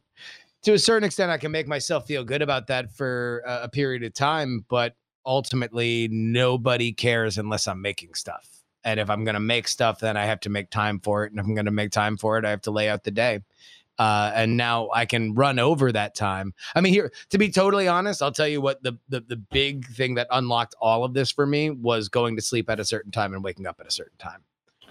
to 0.63 0.73
a 0.73 0.79
certain 0.79 1.05
extent, 1.05 1.31
I 1.31 1.37
can 1.37 1.51
make 1.51 1.67
myself 1.67 2.05
feel 2.07 2.23
good 2.23 2.41
about 2.41 2.67
that 2.67 2.91
for 2.91 3.43
a, 3.45 3.63
a 3.63 3.69
period 3.69 4.03
of 4.03 4.13
time, 4.13 4.65
but 4.69 4.95
ultimately, 5.25 6.07
nobody 6.11 6.93
cares 6.93 7.37
unless 7.37 7.67
I'm 7.67 7.81
making 7.81 8.13
stuff. 8.13 8.60
And 8.83 8.99
if 8.99 9.09
I'm 9.09 9.23
going 9.23 9.35
to 9.35 9.39
make 9.39 9.67
stuff, 9.67 9.99
then 9.99 10.17
I 10.17 10.25
have 10.25 10.39
to 10.41 10.49
make 10.49 10.69
time 10.69 10.99
for 10.99 11.23
it. 11.25 11.31
And 11.31 11.39
if 11.39 11.45
I'm 11.45 11.53
going 11.53 11.65
to 11.65 11.71
make 11.71 11.91
time 11.91 12.17
for 12.17 12.37
it, 12.37 12.45
I 12.45 12.49
have 12.49 12.61
to 12.61 12.71
lay 12.71 12.89
out 12.89 13.03
the 13.03 13.11
day. 13.11 13.41
Uh, 13.99 14.31
and 14.33 14.57
now 14.57 14.89
I 14.93 15.05
can 15.05 15.35
run 15.35 15.59
over 15.59 15.91
that 15.91 16.15
time. 16.15 16.53
I 16.73 16.81
mean, 16.81 16.91
here 16.91 17.11
to 17.29 17.37
be 17.37 17.51
totally 17.51 17.87
honest, 17.87 18.23
I'll 18.23 18.31
tell 18.31 18.47
you 18.47 18.59
what 18.59 18.81
the, 18.81 18.93
the 19.09 19.19
the 19.19 19.35
big 19.35 19.85
thing 19.89 20.15
that 20.15 20.27
unlocked 20.31 20.73
all 20.81 21.03
of 21.03 21.13
this 21.13 21.29
for 21.29 21.45
me 21.45 21.69
was 21.69 22.09
going 22.09 22.35
to 22.37 22.41
sleep 22.41 22.69
at 22.69 22.79
a 22.79 22.85
certain 22.85 23.11
time 23.11 23.33
and 23.33 23.43
waking 23.43 23.67
up 23.67 23.79
at 23.79 23.85
a 23.85 23.91
certain 23.91 24.17
time. 24.17 24.43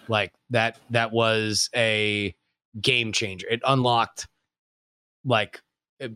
Like 0.06 0.32
that 0.50 0.78
that 0.90 1.10
was 1.10 1.70
a 1.74 2.34
game 2.80 3.10
changer. 3.12 3.48
It 3.50 3.60
unlocked 3.66 4.28
like 5.24 5.60
uh, 6.00 6.08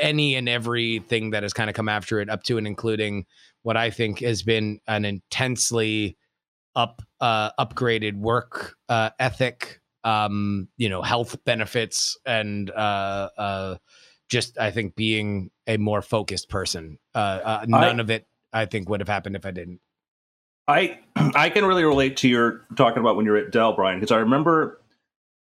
any 0.00 0.34
and 0.34 0.48
everything 0.48 1.30
that 1.30 1.42
has 1.42 1.52
kind 1.52 1.70
of 1.70 1.76
come 1.76 1.88
after 1.88 2.20
it, 2.20 2.28
up 2.28 2.42
to 2.44 2.58
and 2.58 2.66
including 2.66 3.24
what 3.62 3.76
I 3.76 3.90
think 3.90 4.20
has 4.20 4.42
been 4.42 4.80
an 4.86 5.04
intensely 5.04 6.16
up 6.76 7.02
uh, 7.20 7.50
upgraded 7.58 8.16
work 8.16 8.76
uh, 8.88 9.10
ethic, 9.18 9.80
um, 10.04 10.68
you 10.76 10.88
know, 10.88 11.02
health 11.02 11.42
benefits, 11.44 12.16
and 12.24 12.70
uh, 12.70 13.28
uh, 13.36 13.76
just 14.28 14.58
I 14.58 14.70
think 14.70 14.94
being 14.94 15.50
a 15.66 15.78
more 15.78 16.02
focused 16.02 16.48
person. 16.48 16.98
Uh, 17.14 17.18
uh, 17.18 17.66
none 17.66 17.98
I, 17.98 18.02
of 18.02 18.10
it, 18.10 18.26
I 18.52 18.66
think, 18.66 18.88
would 18.88 19.00
have 19.00 19.08
happened 19.08 19.34
if 19.34 19.46
I 19.46 19.50
didn't. 19.50 19.80
I 20.68 21.00
I 21.16 21.50
can 21.50 21.64
really 21.64 21.84
relate 21.84 22.18
to 22.18 22.28
your 22.28 22.66
talking 22.76 23.00
about 23.00 23.16
when 23.16 23.24
you're 23.24 23.36
at 23.36 23.50
Dell, 23.50 23.72
Brian, 23.74 23.98
because 23.98 24.12
I 24.12 24.18
remember 24.18 24.80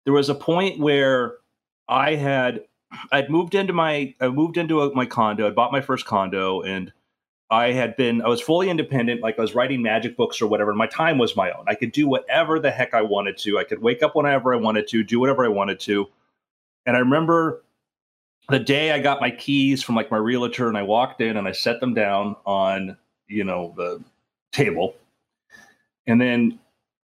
there 0.05 0.13
was 0.13 0.29
a 0.29 0.36
point 0.36 0.79
where 0.79 1.36
I 1.89 2.15
had 2.15 2.63
I'd 3.12 3.29
moved 3.29 3.55
into 3.55 3.74
my 3.74 4.15
I 4.22 4.29
moved 4.29 4.57
into 4.57 4.81
a, 4.81 4.96
my 4.96 5.05
condo. 5.05 5.48
I 5.48 5.51
bought 5.51 5.72
my 5.72 5.81
first 5.81 6.05
condo, 6.05 6.62
and 6.62 6.91
I 7.50 7.72
had 7.72 7.96
been, 7.96 8.22
I 8.22 8.27
was 8.27 8.42
fully 8.42 8.70
independent, 8.70 9.22
like 9.22 9.38
I 9.39 9.42
was 9.42 9.56
writing 9.56 9.82
magic 9.82 10.18
books 10.18 10.42
or 10.42 10.48
whatever. 10.48 10.72
And 10.72 10.77
my 10.77 10.88
time 10.88 11.18
was 11.18 11.36
my 11.36 11.51
own. 11.51 11.63
I 11.68 11.75
could 11.75 11.94
do 11.94 12.08
whatever 12.08 12.60
the 12.60 12.72
heck 12.72 12.94
I 12.94 13.01
wanted 13.01 13.38
to. 13.39 13.58
I 13.58 13.63
could 13.63 13.82
wake 13.82 14.04
up 14.04 14.16
whenever 14.16 14.54
I 14.54 14.58
wanted 14.58 14.88
to, 14.89 15.04
do 15.04 15.20
whatever 15.20 15.46
I 15.46 15.48
wanted 15.48 15.80
to. 15.82 16.08
And 16.86 16.98
I 16.98 17.00
remember 17.00 17.63
the 18.50 18.60
day 18.60 18.92
I 18.92 19.00
got 19.00 19.22
my 19.22 19.32
keys 19.32 19.82
from 19.82 19.96
like 19.96 20.12
my 20.12 20.18
realtor 20.18 20.68
and 20.68 20.77
I 20.77 20.84
walked 20.84 21.22
in 21.22 21.38
and 21.38 21.48
I 21.48 21.54
set 21.54 21.80
them 21.80 21.94
down 21.94 22.36
on, 22.46 22.98
you 23.27 23.46
know, 23.46 23.74
the 23.77 24.04
table. 24.51 24.96
And 26.06 26.20
then 26.20 26.60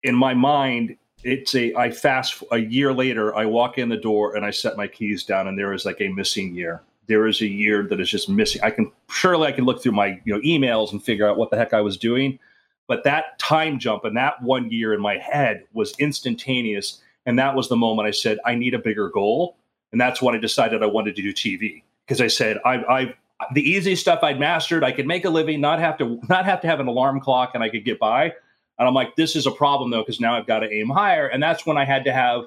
in 0.04 0.14
my 0.14 0.34
mind, 0.34 0.96
it's 1.24 1.54
a, 1.56 1.74
I 1.74 1.90
fast 1.90 2.44
a 2.52 2.58
year 2.58 2.92
later, 2.92 3.34
I 3.34 3.44
walk 3.44 3.78
in 3.78 3.88
the 3.88 3.96
door 3.96 4.36
and 4.36 4.44
I 4.44 4.50
set 4.50 4.76
my 4.76 4.86
keys 4.86 5.24
down 5.24 5.48
and 5.48 5.58
there 5.58 5.72
is 5.72 5.84
like 5.84 6.00
a 6.00 6.08
missing 6.08 6.54
year 6.54 6.82
there 7.08 7.26
is 7.26 7.40
a 7.40 7.46
year 7.46 7.82
that 7.84 8.00
is 8.00 8.10
just 8.10 8.28
missing. 8.28 8.62
I 8.62 8.70
can 8.70 8.92
surely 9.10 9.48
I 9.48 9.52
can 9.52 9.64
look 9.64 9.82
through 9.82 9.92
my 9.92 10.20
you 10.24 10.34
know 10.34 10.40
emails 10.40 10.92
and 10.92 11.02
figure 11.02 11.28
out 11.28 11.36
what 11.36 11.50
the 11.50 11.56
heck 11.56 11.74
I 11.74 11.80
was 11.80 11.96
doing, 11.96 12.38
but 12.86 13.04
that 13.04 13.38
time 13.38 13.78
jump 13.78 14.04
and 14.04 14.16
that 14.16 14.42
one 14.42 14.70
year 14.70 14.94
in 14.94 15.00
my 15.00 15.16
head 15.16 15.64
was 15.72 15.94
instantaneous, 15.98 17.00
and 17.26 17.38
that 17.38 17.54
was 17.54 17.68
the 17.68 17.76
moment 17.76 18.06
I 18.06 18.12
said 18.12 18.38
I 18.44 18.54
need 18.54 18.74
a 18.74 18.78
bigger 18.78 19.08
goal, 19.08 19.56
and 19.92 20.00
that's 20.00 20.22
when 20.22 20.34
I 20.34 20.38
decided 20.38 20.82
I 20.82 20.86
wanted 20.86 21.16
to 21.16 21.22
do 21.22 21.32
TV 21.32 21.82
because 22.06 22.20
I 22.20 22.28
said 22.28 22.58
I 22.64 22.74
I 22.76 23.14
the 23.54 23.62
easy 23.62 23.96
stuff 23.96 24.20
I'd 24.22 24.38
mastered. 24.38 24.84
I 24.84 24.92
could 24.92 25.06
make 25.06 25.24
a 25.24 25.30
living, 25.30 25.60
not 25.60 25.78
have 25.78 25.98
to 25.98 26.20
not 26.28 26.44
have 26.44 26.60
to 26.60 26.66
have 26.68 26.80
an 26.80 26.86
alarm 26.86 27.20
clock, 27.20 27.52
and 27.54 27.64
I 27.64 27.68
could 27.68 27.84
get 27.84 27.98
by. 27.98 28.32
And 28.78 28.86
I'm 28.86 28.94
like, 28.94 29.16
this 29.16 29.34
is 29.34 29.46
a 29.46 29.50
problem 29.50 29.90
though, 29.90 30.02
because 30.02 30.20
now 30.20 30.36
I've 30.36 30.46
got 30.46 30.60
to 30.60 30.72
aim 30.72 30.88
higher. 30.88 31.26
And 31.26 31.42
that's 31.42 31.66
when 31.66 31.76
I 31.76 31.84
had 31.84 32.04
to 32.04 32.12
have 32.12 32.44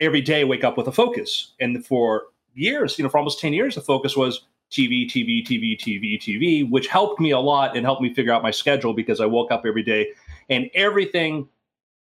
every 0.00 0.22
day 0.22 0.44
wake 0.44 0.64
up 0.64 0.76
with 0.76 0.88
a 0.88 0.92
focus. 0.92 1.52
And 1.60 1.84
for 1.84 2.24
years, 2.54 2.98
you 2.98 3.02
know, 3.02 3.08
for 3.08 3.18
almost 3.18 3.40
10 3.40 3.52
years, 3.52 3.74
the 3.74 3.80
focus 3.80 4.16
was 4.16 4.46
TV, 4.70 5.06
TV, 5.06 5.46
TV, 5.46 5.78
TV, 5.78 6.18
TV, 6.18 6.70
which 6.70 6.88
helped 6.88 7.20
me 7.20 7.30
a 7.30 7.38
lot 7.38 7.76
and 7.76 7.84
helped 7.84 8.02
me 8.02 8.12
figure 8.12 8.32
out 8.32 8.42
my 8.42 8.50
schedule 8.50 8.94
because 8.94 9.20
I 9.20 9.26
woke 9.26 9.52
up 9.52 9.64
every 9.66 9.82
day 9.82 10.08
and 10.48 10.70
everything 10.74 11.48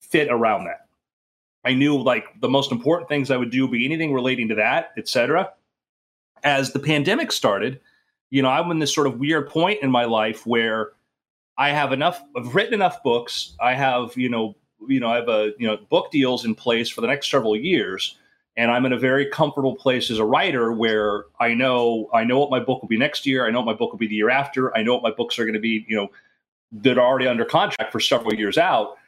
fit 0.00 0.28
around 0.30 0.64
that. 0.64 0.86
I 1.64 1.74
knew 1.74 2.00
like 2.00 2.40
the 2.40 2.48
most 2.48 2.72
important 2.72 3.08
things 3.08 3.30
I 3.30 3.36
would 3.36 3.50
do 3.50 3.68
be 3.68 3.84
anything 3.84 4.14
relating 4.14 4.48
to 4.48 4.54
that, 4.54 4.90
etc. 4.96 5.52
As 6.42 6.72
the 6.72 6.78
pandemic 6.78 7.32
started, 7.32 7.80
you 8.30 8.40
know, 8.40 8.48
I'm 8.48 8.70
in 8.70 8.78
this 8.78 8.94
sort 8.94 9.06
of 9.06 9.18
weird 9.18 9.48
point 9.48 9.82
in 9.82 9.90
my 9.90 10.04
life 10.04 10.46
where 10.46 10.92
I 11.58 11.70
have 11.70 11.92
enough, 11.92 12.22
I've 12.36 12.54
written 12.54 12.74
enough 12.74 13.02
books. 13.02 13.54
I 13.60 13.74
have, 13.74 14.16
you 14.16 14.28
know, 14.28 14.56
you 14.88 15.00
know, 15.00 15.08
I 15.08 15.16
have 15.16 15.28
a, 15.28 15.52
you 15.58 15.66
know, 15.66 15.76
book 15.90 16.10
deals 16.10 16.44
in 16.44 16.54
place 16.54 16.88
for 16.88 17.02
the 17.02 17.06
next 17.06 17.30
several 17.30 17.56
years. 17.56 18.16
And 18.60 18.70
I'm 18.70 18.84
in 18.84 18.92
a 18.92 18.98
very 18.98 19.24
comfortable 19.24 19.74
place 19.74 20.10
as 20.10 20.18
a 20.18 20.24
writer 20.24 20.70
where 20.70 21.24
I 21.40 21.54
know, 21.54 22.10
I 22.12 22.24
know 22.24 22.38
what 22.38 22.50
my 22.50 22.60
book 22.60 22.82
will 22.82 22.90
be 22.90 22.98
next 22.98 23.24
year. 23.24 23.46
I 23.46 23.50
know 23.50 23.60
what 23.60 23.64
my 23.64 23.72
book 23.72 23.90
will 23.90 23.98
be 23.98 24.06
the 24.06 24.16
year 24.16 24.28
after. 24.28 24.76
I 24.76 24.82
know 24.82 24.92
what 24.92 25.02
my 25.02 25.12
books 25.12 25.38
are 25.38 25.44
going 25.46 25.54
to 25.54 25.60
be, 25.60 25.86
you 25.88 25.96
know, 25.96 26.10
that 26.82 26.98
are 26.98 27.06
already 27.06 27.26
under 27.26 27.46
contract 27.46 27.90
for 27.90 28.00
several 28.00 28.34
years 28.34 28.58
out. 28.58 28.98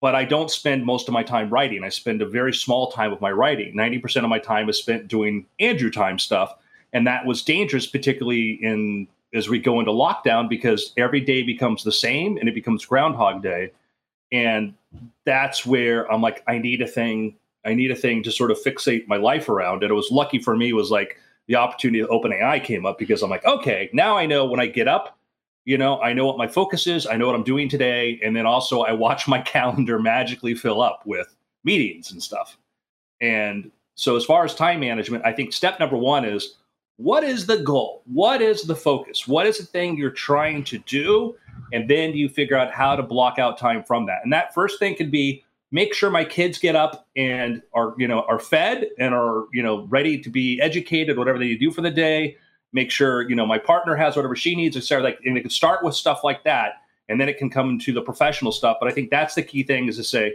But 0.00 0.16
I 0.16 0.24
don't 0.24 0.50
spend 0.50 0.84
most 0.84 1.06
of 1.06 1.14
my 1.14 1.22
time 1.22 1.50
writing. 1.50 1.84
I 1.84 1.88
spend 1.88 2.20
a 2.20 2.26
very 2.26 2.52
small 2.52 2.90
time 2.90 3.12
with 3.12 3.20
my 3.20 3.30
writing. 3.30 3.76
90% 3.76 4.24
of 4.24 4.28
my 4.28 4.40
time 4.40 4.68
is 4.68 4.80
spent 4.80 5.06
doing 5.06 5.46
Andrew 5.60 5.92
time 5.92 6.18
stuff. 6.18 6.56
And 6.92 7.06
that 7.06 7.24
was 7.24 7.44
dangerous, 7.44 7.86
particularly 7.86 8.58
in 8.60 9.06
as 9.32 9.48
we 9.48 9.60
go 9.60 9.78
into 9.78 9.92
lockdown, 9.92 10.48
because 10.48 10.92
every 10.96 11.20
day 11.20 11.44
becomes 11.44 11.84
the 11.84 11.92
same 11.92 12.38
and 12.38 12.48
it 12.48 12.56
becomes 12.56 12.84
Groundhog 12.84 13.40
Day. 13.40 13.70
And 14.32 14.74
that's 15.24 15.64
where 15.64 16.10
I'm 16.10 16.22
like, 16.22 16.42
I 16.48 16.58
need 16.58 16.82
a 16.82 16.88
thing. 16.88 17.36
I 17.64 17.74
need 17.74 17.90
a 17.90 17.96
thing 17.96 18.22
to 18.22 18.32
sort 18.32 18.50
of 18.50 18.58
fixate 18.58 19.06
my 19.06 19.16
life 19.16 19.48
around. 19.48 19.82
And 19.82 19.90
it 19.90 19.94
was 19.94 20.10
lucky 20.10 20.38
for 20.38 20.56
me 20.56 20.72
was 20.72 20.90
like 20.90 21.16
the 21.46 21.56
opportunity 21.56 22.00
of 22.00 22.08
OpenAI 22.08 22.62
came 22.62 22.86
up 22.86 22.98
because 22.98 23.22
I'm 23.22 23.30
like, 23.30 23.44
okay, 23.44 23.90
now 23.92 24.16
I 24.16 24.26
know 24.26 24.46
when 24.46 24.60
I 24.60 24.66
get 24.66 24.88
up, 24.88 25.18
you 25.64 25.76
know, 25.76 26.00
I 26.00 26.12
know 26.12 26.26
what 26.26 26.38
my 26.38 26.46
focus 26.46 26.86
is. 26.86 27.06
I 27.06 27.16
know 27.16 27.26
what 27.26 27.34
I'm 27.34 27.44
doing 27.44 27.68
today. 27.68 28.18
And 28.24 28.34
then 28.34 28.46
also 28.46 28.82
I 28.82 28.92
watch 28.92 29.28
my 29.28 29.40
calendar 29.42 29.98
magically 29.98 30.54
fill 30.54 30.80
up 30.80 31.02
with 31.04 31.34
meetings 31.64 32.12
and 32.12 32.22
stuff. 32.22 32.56
And 33.20 33.70
so 33.94 34.16
as 34.16 34.24
far 34.24 34.44
as 34.44 34.54
time 34.54 34.80
management, 34.80 35.26
I 35.26 35.32
think 35.32 35.52
step 35.52 35.78
number 35.78 35.96
one 35.96 36.24
is 36.24 36.56
what 36.96 37.24
is 37.24 37.46
the 37.46 37.58
goal? 37.58 38.02
What 38.06 38.42
is 38.42 38.62
the 38.62 38.76
focus? 38.76 39.26
What 39.26 39.46
is 39.46 39.58
the 39.58 39.64
thing 39.64 39.96
you're 39.96 40.10
trying 40.10 40.64
to 40.64 40.78
do? 40.78 41.34
And 41.72 41.88
then 41.88 42.12
you 42.12 42.28
figure 42.28 42.56
out 42.56 42.72
how 42.72 42.96
to 42.96 43.02
block 43.02 43.38
out 43.38 43.58
time 43.58 43.82
from 43.84 44.06
that. 44.06 44.20
And 44.22 44.32
that 44.32 44.54
first 44.54 44.78
thing 44.78 44.96
could 44.96 45.10
be 45.10 45.44
make 45.72 45.94
sure 45.94 46.10
my 46.10 46.24
kids 46.24 46.58
get 46.58 46.76
up 46.76 47.06
and 47.16 47.62
are, 47.72 47.94
you 47.96 48.08
know, 48.08 48.22
are 48.22 48.38
fed 48.38 48.88
and 48.98 49.14
are, 49.14 49.44
you 49.52 49.62
know, 49.62 49.86
ready 49.86 50.18
to 50.18 50.30
be 50.30 50.60
educated, 50.60 51.16
whatever 51.16 51.38
they 51.38 51.54
do 51.54 51.70
for 51.70 51.80
the 51.80 51.90
day. 51.90 52.36
Make 52.72 52.90
sure, 52.90 53.28
you 53.28 53.34
know, 53.34 53.46
my 53.46 53.58
partner 53.58 53.96
has 53.96 54.16
whatever 54.16 54.36
she 54.36 54.54
needs, 54.54 54.76
etc. 54.76 55.02
Like, 55.02 55.18
and 55.24 55.36
it 55.36 55.42
can 55.42 55.50
start 55.50 55.84
with 55.84 55.94
stuff 55.94 56.22
like 56.22 56.44
that. 56.44 56.74
And 57.08 57.20
then 57.20 57.28
it 57.28 57.38
can 57.38 57.50
come 57.50 57.70
into 57.70 57.92
the 57.92 58.02
professional 58.02 58.52
stuff. 58.52 58.76
But 58.80 58.88
I 58.88 58.92
think 58.92 59.10
that's 59.10 59.34
the 59.34 59.42
key 59.42 59.64
thing 59.64 59.88
is 59.88 59.96
to 59.96 60.04
say 60.04 60.34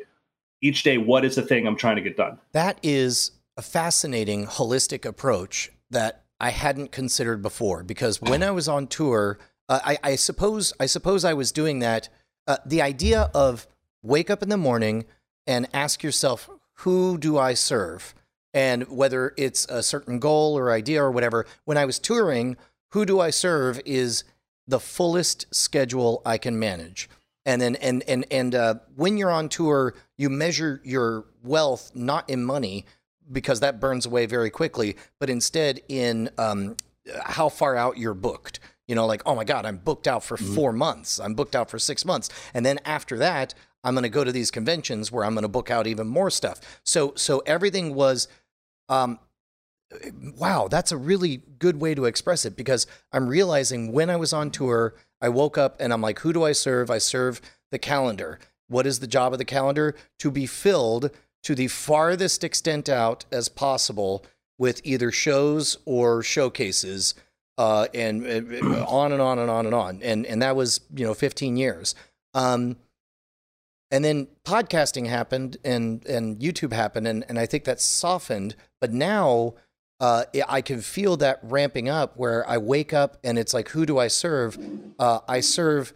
each 0.62 0.84
day, 0.84 0.98
what 0.98 1.24
is 1.24 1.36
the 1.36 1.42
thing 1.42 1.68
I'm 1.68 1.78
trying 1.78 1.96
to 1.96 2.02
get 2.02 2.18
done? 2.18 2.40
That 2.52 2.80
is 2.84 3.32
a 3.56 3.62
fascinating 3.62 4.46
holistic 4.46 5.06
approach 5.06 5.72
that 5.92 6.24
I 6.40 6.50
hadn't 6.50 6.92
considered 6.92 7.42
before 7.42 7.84
because 7.84 8.22
when 8.22 8.44
I 8.44 8.52
was 8.52 8.68
on 8.68 8.88
tour, 8.88 9.40
uh, 9.70 9.80
I, 9.84 9.98
I, 10.04 10.16
suppose 10.16 10.74
I 10.80 10.86
suppose 10.86 11.24
I 11.24 11.34
was 11.34 11.52
doing 11.54 11.80
that. 11.80 12.10
Uh, 12.48 12.58
the 12.66 12.82
idea 12.82 13.32
of 13.34 13.68
wake 14.04 14.30
up 14.30 14.44
in 14.44 14.50
the 14.50 14.58
morning 14.58 15.06
and 15.48 15.68
ask 15.74 16.04
yourself, 16.04 16.50
who 16.80 17.18
do 17.18 17.38
I 17.38 17.54
serve? 17.54 18.14
And 18.54 18.88
whether 18.90 19.34
it's 19.38 19.66
a 19.66 19.84
certain 19.84 20.20
goal 20.20 20.58
or 20.58 20.72
idea 20.72 21.04
or 21.04 21.12
whatever, 21.12 21.46
when 21.66 21.78
I 21.78 21.86
was 21.86 22.00
touring, 22.00 22.58
who 22.90 23.06
do 23.06 23.20
I 23.20 23.30
serve 23.30 23.82
is 23.86 24.24
the 24.68 24.80
fullest 24.80 25.54
schedule 25.54 26.22
I 26.26 26.38
can 26.38 26.58
manage. 26.58 27.10
And 27.46 27.62
then 27.62 27.76
and 27.76 28.02
and 28.08 28.26
and 28.32 28.56
uh, 28.56 28.76
when 28.96 29.18
you're 29.18 29.32
on 29.32 29.50
tour, 29.50 29.94
you 30.18 30.30
measure 30.30 30.82
your 30.84 31.26
wealth 31.44 31.92
not 31.94 32.30
in 32.30 32.44
money, 32.44 32.86
because 33.32 33.60
that 33.60 33.80
burns 33.80 34.06
away 34.06 34.26
very 34.26 34.50
quickly, 34.50 34.96
but 35.20 35.30
instead 35.30 35.82
in 35.88 36.30
um, 36.38 36.76
how 37.24 37.50
far 37.50 37.76
out 37.76 37.98
you're 37.98 38.14
booked. 38.14 38.60
You 38.88 38.96
know, 38.96 39.06
like, 39.06 39.24
oh 39.26 39.36
my 39.36 39.44
God, 39.44 39.66
I'm 39.66 39.78
booked 39.78 40.08
out 40.08 40.24
for 40.24 40.38
mm-hmm. 40.38 40.56
four 40.56 40.72
months. 40.72 41.20
I'm 41.20 41.34
booked 41.34 41.56
out 41.56 41.70
for 41.70 41.80
six 41.80 42.06
months. 42.06 42.30
And 42.54 42.66
then 42.66 42.80
after 42.86 43.18
that, 43.18 43.54
I'm 43.84 43.94
going 43.94 44.04
to 44.04 44.10
go 44.10 44.24
to 44.24 44.32
these 44.32 44.52
conventions 44.52 45.12
where 45.12 45.24
I'm 45.24 45.34
going 45.34 45.44
to 45.44 45.48
book 45.48 45.70
out 45.70 45.88
even 45.88 46.08
more 46.08 46.30
stuff. 46.30 46.60
So, 46.84 47.14
so 47.16 47.40
everything 47.46 47.94
was, 47.94 48.28
um, 48.90 49.20
wow, 50.38 50.68
that's 50.68 50.92
a 50.92 50.98
really 50.98 51.44
good 51.60 51.80
way 51.80 51.94
to 51.96 52.06
express 52.06 52.46
it 52.46 52.56
because 52.56 52.88
I'm 53.12 53.28
realizing 53.28 53.92
when 53.92 54.10
I 54.10 54.16
was 54.16 54.34
on 54.34 54.50
tour, 54.52 54.96
I 55.22 55.30
woke 55.30 55.58
up 55.58 55.78
and 55.80 55.94
I'm 55.94 56.02
like, 56.02 56.20
who 56.20 56.34
do 56.34 56.44
I 56.44 56.52
serve? 56.52 56.90
I 56.90 56.98
serve 56.98 57.42
the 57.72 57.80
calendar. 57.80 58.40
What 58.68 58.88
is 58.88 59.00
the 59.00 59.08
job 59.08 59.34
of 59.34 59.40
the 59.40 59.46
calendar? 59.46 59.96
To 60.20 60.32
be 60.32 60.48
filled 60.48 61.12
to 61.44 61.54
the 61.54 61.68
farthest 61.68 62.44
extent 62.44 62.90
out 62.90 63.26
as 63.32 63.50
possible 63.50 64.26
with 64.58 64.82
either 64.84 65.12
shows 65.12 65.78
or 65.86 66.24
showcases 66.24 67.14
uh, 67.58 67.88
and, 67.94 68.26
and, 68.26 68.64
on 68.86 69.12
and 69.12 69.22
on 69.22 69.40
and 69.40 69.50
on 69.50 69.66
and 69.66 69.76
on. 69.76 70.02
And, 70.04 70.26
and 70.26 70.42
that 70.42 70.56
was, 70.56 70.82
you 70.94 71.06
know, 71.06 71.14
15 71.14 71.58
years. 71.58 71.96
Um, 72.34 72.78
and 73.92 74.04
then 74.04 74.28
podcasting 74.44 75.08
happened 75.08 75.58
and, 75.64 76.06
and 76.06 76.40
YouTube 76.40 76.74
happened. 76.74 77.08
And, 77.08 77.24
and 77.30 77.40
I 77.40 77.46
think 77.46 77.64
that 77.66 77.80
softened. 77.80 78.56
But 78.82 78.92
now 78.92 79.54
uh, 80.00 80.26
I 80.50 80.62
can 80.62 80.82
feel 80.82 81.18
that 81.18 81.40
ramping 81.44 81.88
up 81.88 82.18
where 82.18 82.48
I 82.50 82.58
wake 82.58 82.94
up 82.94 83.18
and 83.24 83.40
it's 83.40 83.54
like, 83.54 83.70
who 83.70 83.86
do 83.86 83.98
I 83.98 84.08
serve? 84.08 84.58
Uh, 85.00 85.20
I 85.28 85.40
serve 85.40 85.94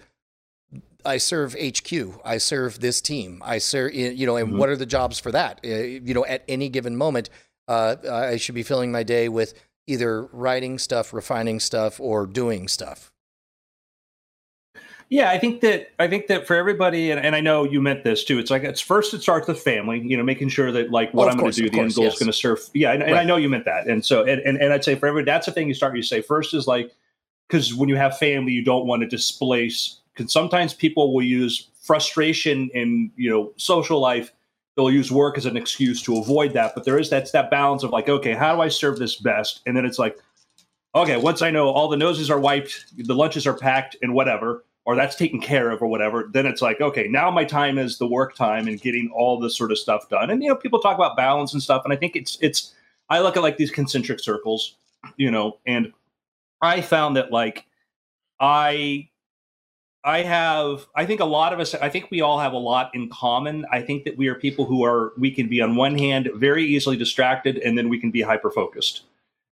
I 1.06 1.18
serve 1.18 1.54
HQ. 1.56 1.94
I 2.26 2.38
serve 2.38 2.82
this 2.82 3.00
team. 3.00 3.42
I 3.44 3.58
serve, 3.58 3.94
you 3.94 4.26
know, 4.26 4.36
and 4.36 4.50
mm-hmm. 4.50 4.58
what 4.58 4.70
are 4.70 4.76
the 4.76 4.86
jobs 4.86 5.18
for 5.18 5.32
that? 5.32 5.62
Uh, 5.64 5.70
you 5.70 6.14
know, 6.14 6.26
at 6.26 6.44
any 6.48 6.68
given 6.68 6.96
moment, 6.96 7.30
uh, 7.70 7.96
I 8.12 8.38
should 8.38 8.56
be 8.56 8.64
filling 8.64 8.92
my 8.92 9.04
day 9.04 9.30
with 9.30 9.54
either 9.88 10.24
writing 10.28 10.78
stuff, 10.78 11.14
refining 11.14 11.60
stuff, 11.60 12.00
or 12.00 12.26
doing 12.26 12.68
stuff. 12.68 13.12
Yeah, 15.10 15.32
I 15.32 15.40
think 15.40 15.62
that 15.62 15.90
I 15.98 16.08
think 16.08 16.28
that 16.28 16.46
for 16.46 16.56
everybody, 16.56 17.10
and, 17.10 17.20
and 17.20 17.36
I 17.36 17.42
know 17.42 17.64
you 17.64 17.82
meant 17.82 18.04
this 18.04 18.24
too. 18.24 18.38
It's 18.38 18.52
like 18.52 18.64
it's 18.64 18.80
first 18.80 19.12
it 19.16 19.24
starts 19.24 19.48
with 19.48 19.60
family, 19.60 20.00
you 20.06 20.16
know, 20.16 20.24
making 20.24 20.50
sure 20.50 20.72
that 20.72 20.92
like 20.92 21.12
what 21.16 21.28
oh, 21.28 21.32
I'm 21.32 21.38
going 21.38 21.52
to 21.52 21.62
do, 21.62 21.68
the 21.68 21.78
course, 21.78 21.84
end 21.84 21.96
goal 21.96 22.04
yes. 22.04 22.14
is 22.14 22.20
going 22.20 22.32
to 22.32 22.38
serve. 22.38 22.60
Yeah, 22.76 22.92
and, 22.92 23.02
and 23.02 23.14
right. 23.14 23.22
I 23.22 23.24
know 23.24 23.36
you 23.36 23.50
meant 23.50 23.66
that, 23.66 23.88
and 23.88 24.06
so 24.06 24.24
and, 24.24 24.40
and 24.42 24.58
and 24.58 24.72
I'd 24.72 24.84
say 24.84 24.94
for 24.94 25.08
everybody, 25.08 25.26
that's 25.26 25.48
the 25.48 25.52
thing 25.52 25.68
you 25.68 25.74
start. 25.74 25.96
You 25.96 26.04
say 26.04 26.22
first 26.22 26.54
is 26.54 26.68
like 26.68 26.94
because 27.48 27.74
when 27.74 27.90
you 27.90 27.96
have 27.96 28.20
family, 28.20 28.52
you 28.52 28.64
don't 28.64 28.86
want 28.86 29.02
to 29.02 29.08
displace 29.08 30.00
because 30.14 30.32
sometimes 30.32 30.76
people 30.76 31.12
will 31.12 31.24
use 31.24 31.70
frustration 31.82 32.70
in 32.76 33.10
you 33.16 33.32
know 33.32 33.52
social 33.58 34.00
life 34.00 34.32
they'll 34.80 34.90
use 34.90 35.12
work 35.12 35.38
as 35.38 35.46
an 35.46 35.58
excuse 35.58 36.02
to 36.02 36.18
avoid 36.18 36.54
that 36.54 36.74
but 36.74 36.86
there 36.86 36.98
is 36.98 37.10
that's 37.10 37.32
that 37.32 37.52
balance 37.52 37.84
of 37.84 37.92
like 37.92 38.08
okay 38.08 38.34
how 38.34 38.56
do 38.56 38.62
i 38.62 38.70
serve 38.70 38.98
this 38.98 39.18
best? 39.18 39.60
And 39.66 39.76
then 39.76 39.86
it's 39.86 40.00
like 40.00 40.18
okay 40.96 41.18
once 41.18 41.42
i 41.42 41.52
know 41.52 41.68
all 41.68 41.90
the 41.90 41.98
noses 41.98 42.32
are 42.32 42.40
wiped 42.40 42.86
the 42.98 43.14
lunches 43.14 43.46
are 43.46 43.54
packed 43.54 43.98
and 44.02 44.14
whatever 44.14 44.64
or 44.86 44.96
that's 44.96 45.18
taken 45.18 45.42
care 45.42 45.70
of 45.70 45.82
or 45.82 45.88
whatever 45.88 46.30
then 46.32 46.46
it's 46.46 46.62
like 46.62 46.80
okay 46.80 47.10
now 47.10 47.30
my 47.30 47.44
time 47.44 47.78
is 47.78 47.98
the 47.98 48.08
work 48.08 48.36
time 48.36 48.70
and 48.70 48.80
getting 48.80 49.12
all 49.14 49.38
this 49.38 49.58
sort 49.58 49.72
of 49.72 49.78
stuff 49.78 50.08
done. 50.08 50.30
And 50.30 50.42
you 50.42 50.48
know 50.48 50.56
people 50.56 50.80
talk 50.80 50.96
about 50.96 51.18
balance 51.18 51.52
and 51.52 51.62
stuff 51.62 51.82
and 51.84 51.92
i 51.94 51.98
think 51.98 52.16
it's 52.16 52.38
it's 52.40 52.74
i 53.10 53.20
look 53.20 53.36
at 53.36 53.44
like 53.44 53.58
these 53.58 53.72
concentric 53.72 54.22
circles 54.22 54.78
you 55.18 55.30
know 55.30 55.58
and 55.66 55.92
i 56.62 56.80
found 56.80 57.18
that 57.18 57.34
like 57.34 57.66
i 58.40 59.10
I 60.04 60.22
have, 60.22 60.88
I 60.96 61.06
think 61.06 61.20
a 61.20 61.26
lot 61.26 61.52
of 61.52 61.60
us, 61.60 61.76
I 61.76 61.90
think 61.90 62.10
we 62.10 62.22
all 62.22 62.40
have 62.40 62.54
a 62.54 62.58
lot 62.58 62.92
in 62.94 63.10
common. 63.10 63.66
I 63.72 63.82
think 63.82 64.06
that 64.06 64.18
we 64.18 64.28
are 64.28 64.36
people 64.36 64.66
who 64.66 64.86
are, 64.86 65.12
we 65.18 65.30
can 65.30 65.50
be 65.50 65.62
on 65.62 65.76
one 65.76 65.98
hand 65.98 66.30
very 66.36 66.66
easily 66.66 66.96
distracted 66.96 67.58
and 67.58 67.78
then 67.78 67.90
we 67.90 68.00
can 68.00 68.10
be 68.10 68.22
hyper 68.22 68.50
focused. 68.50 69.04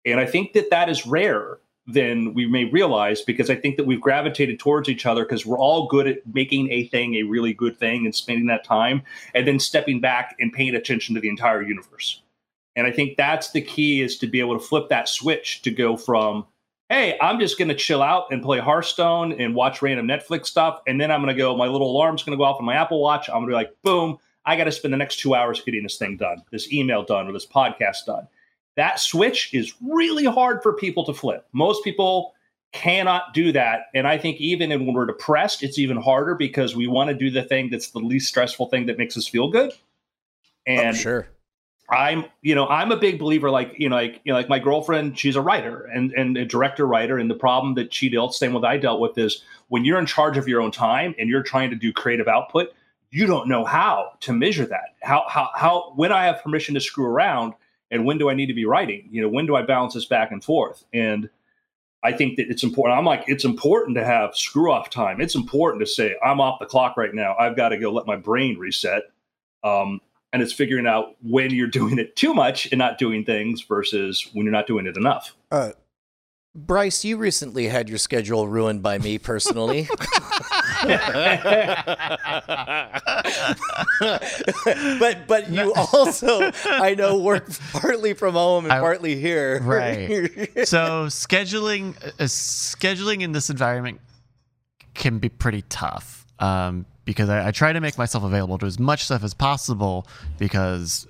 And 0.06 0.20
I 0.20 0.26
think 0.26 0.54
that 0.54 0.70
that 0.70 0.88
is 0.88 1.08
rare 1.08 1.58
than 1.88 2.34
we 2.34 2.48
may 2.48 2.66
realize 2.66 3.22
because 3.22 3.50
I 3.50 3.56
think 3.56 3.78
that 3.78 3.86
we've 3.86 4.02
gravitated 4.02 4.60
towards 4.60 4.90
each 4.90 5.06
other 5.06 5.24
because 5.24 5.46
we're 5.46 5.60
all 5.60 5.88
good 5.88 6.08
at 6.08 6.20
making 6.34 6.72
a 6.72 6.88
thing 6.88 7.16
a 7.16 7.24
really 7.24 7.54
good 7.54 7.78
thing 7.78 8.06
and 8.06 8.16
spending 8.16 8.48
that 8.48 8.64
time 8.64 9.04
and 9.34 9.48
then 9.48 9.60
stepping 9.60 10.00
back 10.00 10.36
and 10.40 10.52
paying 10.52 10.76
attention 10.76 11.16
to 11.16 11.22
the 11.22 11.30
entire 11.30 11.62
universe. 11.62 12.22
And 12.76 12.86
I 12.86 12.92
think 12.92 13.18
that's 13.18 13.52
the 13.52 13.62
key 13.62 14.02
is 14.02 14.18
to 14.20 14.28
be 14.28 14.40
able 14.40 14.60
to 14.60 14.66
flip 14.66 14.90
that 14.90 15.08
switch 15.08 15.62
to 15.62 15.72
go 15.72 15.96
from, 15.96 16.46
hey, 16.90 17.18
I'm 17.22 17.40
just 17.40 17.58
going 17.58 17.70
to 17.70 17.76
chill 17.76 18.02
out 18.02 18.28
and 18.32 18.44
play 18.44 18.60
Hearthstone 18.60 19.34
and 19.34 19.56
watch 19.56 19.82
random 19.82 20.08
Netflix 20.08 20.48
stuff. 20.48 20.82
And 20.88 21.02
then 21.02 21.12
I'm 21.12 21.22
going 21.22 21.36
to 21.36 21.38
go, 21.38 21.56
my 21.56 21.68
little 21.68 21.90
alarm's 21.90 22.24
going 22.24 22.38
to 22.38 22.42
go 22.42 22.44
off 22.44 22.60
on 22.60 22.66
my 22.66 22.76
Apple 22.76 23.02
Watch. 23.02 23.28
I'm 23.30 23.36
going 23.36 23.48
to 23.48 23.52
be 23.52 23.56
like, 23.56 23.76
boom, 23.82 24.18
I 24.46 24.56
got 24.56 24.66
to 24.66 24.72
spend 24.72 24.94
the 24.94 24.98
next 24.98 25.20
two 25.20 25.34
hours 25.34 25.62
getting 25.62 25.84
this 25.84 25.98
thing 25.98 26.18
done, 26.18 26.44
this 26.52 26.72
email 26.72 27.04
done, 27.04 27.28
or 27.28 27.34
this 27.34 27.46
podcast 27.46 28.06
done. 28.06 28.28
That 28.76 29.00
switch 29.00 29.54
is 29.54 29.74
really 29.82 30.26
hard 30.26 30.62
for 30.62 30.74
people 30.74 31.06
to 31.06 31.14
flip. 31.14 31.48
Most 31.54 31.84
people 31.84 32.34
cannot 32.72 33.34
do 33.34 33.52
that. 33.54 33.86
And 33.96 34.06
I 34.06 34.18
think 34.18 34.40
even 34.40 34.70
when 34.70 34.94
we're 34.94 35.06
depressed, 35.06 35.64
it's 35.64 35.80
even 35.80 35.98
harder 35.98 36.36
because 36.36 36.76
we 36.76 36.88
want 36.88 37.10
to 37.10 37.16
do 37.16 37.32
the 37.32 37.44
thing 37.44 37.70
that's 37.70 37.92
the 37.92 38.00
least 38.00 38.28
stressful 38.28 38.68
thing 38.68 38.86
that 38.88 38.98
makes 38.98 39.18
us 39.18 39.28
feel 39.28 39.50
good. 39.50 39.72
Oh, 39.72 39.76
And 40.68 40.96
sure. 40.96 41.28
I'm, 41.96 42.26
you 42.42 42.56
know, 42.56 42.68
I'm 42.68 42.92
a 42.92 42.98
big 42.98 43.20
believer. 43.20 43.50
Like, 43.50 43.74
you 43.78 43.90
know, 43.90 43.96
like, 43.96 44.22
you 44.24 44.32
know, 44.32 44.38
like 44.38 44.50
my 44.50 44.60
girlfriend, 44.60 45.18
she's 45.18 45.36
a 45.36 45.42
writer 45.42 45.86
and 45.86 46.12
and 46.14 46.38
a 46.38 46.46
director 46.46 46.86
writer. 46.86 47.18
And 47.18 47.30
the 47.30 47.36
problem 47.36 47.76
that 47.76 47.94
she 47.94 48.10
dealt, 48.10 48.36
same 48.36 48.54
with 48.54 48.64
I 48.64 48.78
dealt 48.78 49.00
with, 49.00 49.18
is 49.18 49.44
when 49.70 49.86
you're 49.86 50.00
in 50.00 50.06
charge 50.06 50.38
of 50.38 50.48
your 50.48 50.62
own 50.62 50.72
time 50.72 51.16
and 51.18 51.30
you're 51.30 51.44
trying 51.44 51.70
to 51.70 51.76
do 51.76 51.92
creative 51.94 52.28
output, 52.28 52.74
you 53.12 53.26
don't 53.26 53.48
know 53.48 53.64
how 53.66 54.12
to 54.22 54.34
measure 54.34 54.66
that. 54.66 54.96
How 55.02 55.26
how 55.28 55.50
how 55.56 55.94
when 55.96 56.12
I 56.12 56.26
have 56.26 56.44
permission 56.44 56.74
to 56.76 56.82
screw 56.82 57.06
around 57.06 57.54
and 57.92 58.06
when 58.06 58.18
do 58.18 58.30
I 58.30 58.34
need 58.34 58.48
to 58.48 58.54
be 58.54 58.66
writing? 58.66 59.08
You 59.10 59.22
know, 59.22 59.30
when 59.30 59.46
do 59.46 59.56
I 59.56 59.62
balance 59.62 59.94
this 59.94 60.06
back 60.06 60.32
and 60.32 60.44
forth? 60.44 60.84
And 60.94 61.30
I 62.04 62.12
think 62.12 62.38
that 62.38 62.50
it's 62.50 62.64
important. 62.64 62.98
I'm 63.00 63.06
like, 63.06 63.24
it's 63.28 63.46
important 63.46 63.98
to 63.98 64.06
have 64.06 64.36
screw 64.36 64.72
off 64.72 64.90
time. 64.90 65.22
It's 65.22 65.34
important 65.34 65.82
to 65.82 65.88
say, 65.88 66.16
I'm 66.24 66.40
off 66.40 66.60
the 66.60 66.66
clock 66.66 66.98
right 66.98 67.14
now. 67.14 67.36
I've 67.40 67.56
got 67.56 67.70
to 67.70 67.78
go 67.78 67.92
let 67.92 68.06
my 68.06 68.16
brain 68.16 68.60
reset. 68.60 69.04
Um, 69.64 70.00
and 70.36 70.44
it's 70.44 70.52
figuring 70.52 70.86
out 70.86 71.16
when 71.22 71.50
you're 71.52 71.66
doing 71.66 71.98
it 71.98 72.18
too 72.18 72.34
much 72.34 72.68
and 72.70 72.78
not 72.78 72.98
doing 72.98 73.24
things 73.24 73.62
versus 73.62 74.30
when 74.34 74.44
you're 74.46 74.52
not 74.52 74.68
doing 74.68 74.86
it 74.86 74.98
enough. 74.98 75.34
Uh, 75.50 75.72
Bryce, 76.54 77.06
you 77.06 77.16
recently 77.16 77.70
had 77.70 77.88
your 77.88 77.98
schedule 77.98 78.46
ruined 78.46 78.84
by 78.84 78.98
me 78.98 79.18
personally. 79.18 79.88
but 85.00 85.26
but 85.26 85.50
you 85.50 85.74
also 85.74 86.52
I 86.66 86.96
know 86.98 87.18
work 87.18 87.50
partly 87.72 88.14
from 88.14 88.34
home 88.34 88.66
and 88.66 88.74
I- 88.74 88.82
partly 88.82 89.16
here. 89.16 89.62
Right. 89.62 90.30
so 90.68 91.06
scheduling 91.08 91.96
uh, 92.06 92.26
scheduling 92.26 93.22
in 93.22 93.32
this 93.32 93.50
environment 93.50 94.02
can 94.94 95.20
be 95.20 95.30
pretty 95.30 95.64
tough 95.70 96.15
um, 96.40 96.86
because 97.06 97.30
I, 97.30 97.48
I 97.48 97.52
try 97.52 97.74
to 97.74 97.82
make 97.82 97.98
myself 97.98 98.24
available 98.24 98.58
to 98.60 98.66
as 98.66 98.80
much 98.80 99.06
stuff 99.06 99.24
as 99.24 99.34
possible 99.34 100.08
because 100.38 101.08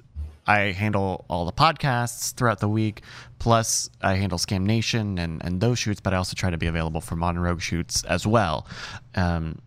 I 0.47 0.71
handle 0.71 1.25
all 1.29 1.45
the 1.45 1.51
podcasts 1.51 2.33
throughout 2.33 2.59
the 2.59 2.69
week. 2.69 3.01
Plus, 3.39 3.89
I 4.01 4.15
handle 4.15 4.37
Scam 4.37 4.63
Nation 4.63 5.17
and, 5.17 5.43
and 5.43 5.59
those 5.59 5.79
shoots, 5.79 5.99
but 5.99 6.13
I 6.13 6.17
also 6.17 6.35
try 6.35 6.49
to 6.49 6.57
be 6.57 6.67
available 6.67 7.01
for 7.01 7.15
Modern 7.15 7.41
Rogue 7.41 7.61
shoots 7.61 8.03
as 8.03 8.27
well. 8.27 8.67
Um, 9.15 9.59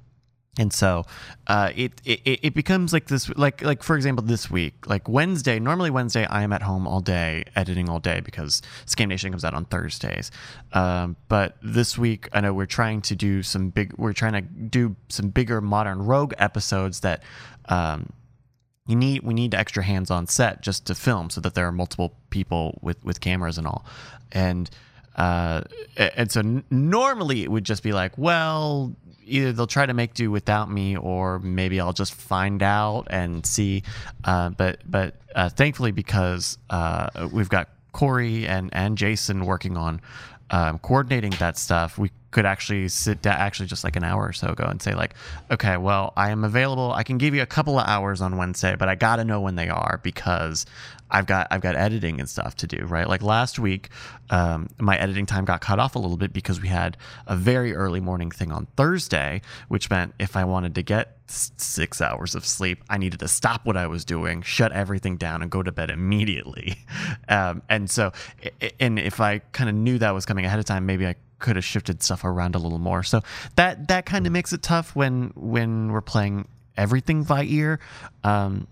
and 0.58 0.72
so 0.72 1.04
uh, 1.46 1.70
it, 1.74 1.92
it 2.04 2.20
it 2.42 2.54
becomes 2.54 2.92
like 2.92 3.06
this 3.06 3.30
like 3.36 3.62
like 3.62 3.82
for 3.82 3.96
example 3.96 4.24
this 4.24 4.50
week 4.50 4.86
like 4.86 5.08
wednesday 5.08 5.58
normally 5.58 5.90
wednesday 5.90 6.26
i 6.26 6.42
am 6.42 6.52
at 6.52 6.62
home 6.62 6.86
all 6.86 7.00
day 7.00 7.44
editing 7.56 7.88
all 7.88 8.00
day 8.00 8.20
because 8.20 8.60
scam 8.84 9.08
nation 9.08 9.30
comes 9.30 9.44
out 9.44 9.54
on 9.54 9.64
thursdays. 9.64 10.30
Um, 10.72 11.16
but 11.28 11.56
this 11.62 11.96
week 11.96 12.28
i 12.32 12.40
know 12.40 12.52
we're 12.52 12.66
trying 12.66 13.00
to 13.02 13.16
do 13.16 13.42
some 13.42 13.70
big 13.70 13.94
we're 13.96 14.12
trying 14.12 14.34
to 14.34 14.42
do 14.42 14.96
some 15.08 15.30
bigger 15.30 15.60
modern 15.60 16.04
rogue 16.04 16.34
episodes 16.38 17.00
that 17.00 17.22
um, 17.68 18.12
you 18.88 18.96
need 18.96 19.22
we 19.22 19.34
need 19.34 19.54
extra 19.54 19.84
hands 19.84 20.10
on 20.10 20.26
set 20.26 20.62
just 20.62 20.86
to 20.86 20.94
film 20.94 21.30
so 21.30 21.40
that 21.42 21.54
there 21.54 21.66
are 21.66 21.72
multiple 21.72 22.14
people 22.30 22.78
with 22.82 23.02
with 23.04 23.20
cameras 23.20 23.58
and 23.58 23.66
all. 23.66 23.84
And 24.32 24.68
uh 25.18 25.62
and 25.96 26.30
so 26.30 26.62
normally 26.70 27.42
it 27.42 27.50
would 27.50 27.64
just 27.64 27.82
be 27.82 27.92
like 27.92 28.16
well 28.16 28.94
either 29.25 29.52
they'll 29.52 29.66
try 29.66 29.84
to 29.84 29.92
make 29.92 30.14
do 30.14 30.30
without 30.30 30.70
me 30.70 30.96
or 30.96 31.38
maybe 31.40 31.78
i'll 31.80 31.92
just 31.92 32.14
find 32.14 32.62
out 32.62 33.06
and 33.10 33.44
see. 33.44 33.82
Uh, 34.25 34.48
but 34.48 34.78
but 34.90 35.16
uh, 35.34 35.50
thankfully 35.50 35.92
because 35.92 36.56
uh, 36.70 37.28
we've 37.30 37.50
got 37.50 37.68
corey 37.92 38.46
and 38.46 38.70
and 38.72 38.96
jason 38.96 39.44
working 39.44 39.76
on 39.76 40.00
um, 40.50 40.78
coordinating 40.78 41.32
that 41.32 41.58
stuff, 41.58 41.98
we 41.98 42.10
could 42.30 42.44
actually 42.44 42.88
sit 42.88 43.23
down, 43.23 43.37
actually 43.38 43.66
just 43.66 43.85
like 43.85 43.97
an 43.97 44.04
hour 44.04 44.26
or 44.26 44.32
so 44.32 44.49
ago, 44.49 44.64
and 44.64 44.82
say 44.82 44.94
like, 44.94 45.14
okay, 45.50 45.76
well, 45.76 46.12
I 46.16 46.30
am 46.30 46.44
available. 46.44 46.92
I 46.92 47.02
can 47.02 47.18
give 47.18 47.35
you 47.35 47.42
a 47.42 47.47
couple 47.47 47.78
of 47.78 47.87
hours 47.87 48.20
on 48.20 48.37
Wednesday, 48.37 48.76
but 48.76 48.88
I 48.88 48.94
got 48.94 49.16
to 49.16 49.25
know 49.25 49.40
when 49.40 49.54
they 49.54 49.68
are 49.68 50.00
because 50.02 50.66
I've 51.11 51.26
got 51.26 51.49
I've 51.50 51.61
got 51.61 51.75
editing 51.75 52.20
and 52.20 52.28
stuff 52.28 52.56
to 52.56 52.67
do. 52.67 52.84
Right, 52.84 53.08
like 53.08 53.23
last 53.23 53.58
week, 53.58 53.88
um, 54.30 54.69
my 54.78 54.97
editing 54.99 55.26
time 55.26 55.45
got 55.45 55.60
cut 55.60 55.78
off 55.78 55.95
a 55.95 55.99
little 55.99 56.17
bit 56.17 56.32
because 56.32 56.60
we 56.60 56.69
had 56.69 56.97
a 57.26 57.36
very 57.36 57.75
early 57.75 58.00
morning 58.00 58.30
thing 58.30 58.52
on 58.52 58.67
Thursday, 58.76 59.41
which 59.69 59.88
meant 59.88 60.14
if 60.19 60.36
I 60.36 60.45
wanted 60.45 60.75
to 60.75 60.82
get 60.82 61.17
six 61.26 62.00
hours 62.00 62.34
of 62.34 62.45
sleep, 62.45 62.82
I 62.88 62.99
needed 62.99 63.21
to 63.21 63.28
stop 63.28 63.67
what 63.67 63.76
I 63.76 63.86
was 63.86 64.04
doing, 64.04 64.43
shut 64.43 64.73
everything 64.73 65.17
down, 65.17 65.43
and 65.43 65.50
go 65.50 65.62
to 65.62 65.73
bed 65.73 65.91
immediately. 65.91 66.78
Um, 67.28 67.62
and 67.69 67.91
so, 67.91 68.12
and 68.80 68.99
if 68.99 69.21
I 69.21 69.41
kind 69.52 69.69
of 69.69 69.76
knew 69.76 69.99
that 69.99 70.14
was 70.14 70.25
coming 70.25 70.47
ahead 70.47 70.58
of 70.58 70.64
time, 70.64 70.86
maybe 70.86 71.06
I 71.06 71.14
could 71.38 71.56
have 71.56 71.64
shifted 71.64 72.02
stuff 72.02 72.24
around 72.24 72.54
a 72.54 72.58
little 72.58 72.78
more. 72.78 73.02
So 73.02 73.22
that 73.56 73.88
that 73.88 74.06
kind 74.06 74.26
of 74.26 74.32
makes 74.32 74.52
it 74.52 74.62
tough 74.62 74.94
when 74.94 75.32
when 75.34 75.92
we're 75.92 76.00
playing 76.00 76.48
everything 76.76 77.24
by 77.24 77.44
ear. 77.44 77.80
Um, 78.24 78.66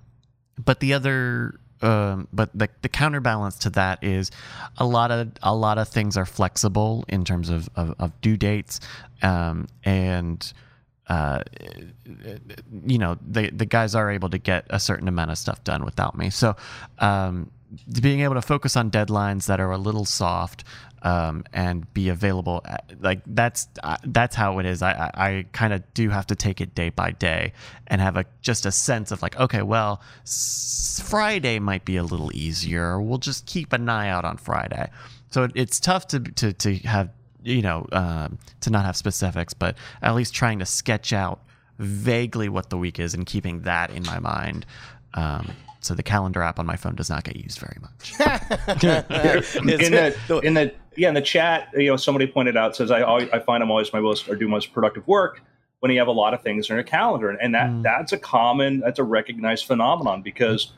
but 0.62 0.81
the 0.81 0.94
other 0.94 1.59
um, 1.83 2.29
but 2.33 2.50
the, 2.55 2.68
the 2.83 2.88
counterbalance 2.88 3.59
to 3.59 3.70
that 3.70 4.02
is 4.02 4.31
a 4.79 4.87
lot 4.87 5.11
of 5.11 5.33
a 5.42 5.55
lot 5.55 5.79
of 5.79 5.88
things 5.88 6.16
are 6.16 6.26
flexible 6.26 7.05
in 7.09 7.24
terms 7.24 7.50
of, 7.50 7.68
of, 7.76 7.94
of 7.98 8.20
due 8.20 8.37
dates 8.37 8.81
um, 9.22 9.66
and 9.85 10.52
uh, 11.09 11.42
you 12.87 12.98
know 12.98 13.18
the 13.26 13.50
the 13.50 13.66
guys 13.66 13.94
are 13.94 14.11
able 14.11 14.31
to 14.31 14.38
get 14.38 14.66
a 14.70 14.81
certain 14.81 15.07
amount 15.07 15.31
of 15.31 15.38
stuff 15.38 15.62
done 15.64 15.85
without 15.85 16.16
me 16.16 16.31
so 16.31 16.57
um, 16.98 17.50
being 18.00 18.20
able 18.20 18.35
to 18.35 18.42
focus 18.42 18.76
on 18.76 18.90
deadlines 18.90 19.46
that 19.46 19.61
are 19.61 19.70
a 19.70 19.79
little 19.79 20.05
soft 20.05 20.64
um, 21.07 21.45
and 21.53 21.92
be 21.95 22.09
available 22.09 22.66
like 22.99 23.21
that's 23.27 23.69
uh, 23.85 23.97
that's 24.07 24.35
how 24.35 24.59
it 24.59 24.66
is. 24.66 24.83
I 24.83 24.90
i, 25.14 25.27
I 25.29 25.47
kind 25.53 25.73
of 25.73 25.83
do 25.95 26.11
have 26.11 26.27
to 26.27 26.35
take 26.35 26.61
it 26.61 26.75
day 26.75 26.88
by 26.88 27.12
day 27.12 27.53
and 27.87 28.01
have 28.01 28.16
a 28.16 28.25
just 28.42 28.66
a 28.66 28.73
sense 28.73 29.12
of 29.12 29.23
like 29.23 29.38
okay 29.38 29.62
well 29.62 30.01
s- 30.25 31.01
friday 31.07 31.61
might 31.61 31.85
be 31.85 31.97
a 31.97 32.03
little 32.03 32.33
easier. 32.35 33.01
We'll 33.01 33.19
just 33.19 33.47
keep 33.47 33.73
an 33.73 33.88
eye 33.88 34.09
out 34.09 34.25
on 34.25 34.37
friday. 34.37 34.90
So 35.31 35.45
it, 35.45 35.53
it's 35.55 35.79
tough 35.79 36.09
to 36.09 36.19
to 36.19 36.53
to 36.53 36.75
have 36.79 37.11
you 37.45 37.62
know 37.62 37.87
um, 37.92 38.38
to 38.62 38.71
not 38.71 38.85
have 38.85 38.97
specifics 38.97 39.55
but 39.55 39.77
at 40.03 40.16
least 40.16 40.35
trying 40.35 40.59
to 40.59 40.66
sketch 40.66 41.12
out 41.12 41.38
vaguely 41.79 42.49
what 42.49 42.71
the 42.71 42.77
week 42.77 42.99
is 42.99 43.14
and 43.14 43.25
keeping 43.27 43.61
that 43.62 43.90
in 43.90 44.03
my 44.03 44.19
mind 44.19 44.66
um, 45.14 45.53
so 45.81 45.95
the 45.95 46.03
calendar 46.03 46.42
app 46.42 46.59
on 46.59 46.66
my 46.66 46.75
phone 46.75 46.97
does 46.97 47.09
not 47.09 47.23
get 47.23 47.37
used 47.37 47.61
very 47.61 47.77
much. 47.81 48.12
In 49.85 49.92
the 49.92 50.38
in 50.42 50.55
the 50.55 50.75
yeah 50.97 51.09
in 51.09 51.15
the 51.15 51.23
chat, 51.23 51.69
you 51.75 51.89
know, 51.91 51.97
somebody 51.97 52.27
pointed 52.27 52.57
out 52.57 52.77
says 52.77 52.91
I 52.91 53.03
always, 53.03 53.29
I 53.31 53.39
find 53.39 53.63
I'm 53.63 53.71
always 53.71 53.93
my 53.93 54.01
most 54.01 54.29
or 54.29 54.37
do 54.37 54.49
most 54.49 54.73
productive 54.73 55.07
work 55.07 55.43
when 55.81 55.93
you 55.93 55.99
have 55.99 56.09
a 56.09 56.13
lot 56.13 56.33
of 56.35 56.43
things 56.43 56.69
in 56.71 56.75
your 56.77 56.83
calendar, 56.85 57.31
and 57.31 57.55
that 57.55 57.71
Mm. 57.71 57.83
that's 57.83 58.13
a 58.13 58.19
common 58.19 58.81
that's 58.81 58.99
a 58.99 59.05
recognized 59.05 59.67
phenomenon 59.67 60.23
because 60.23 60.73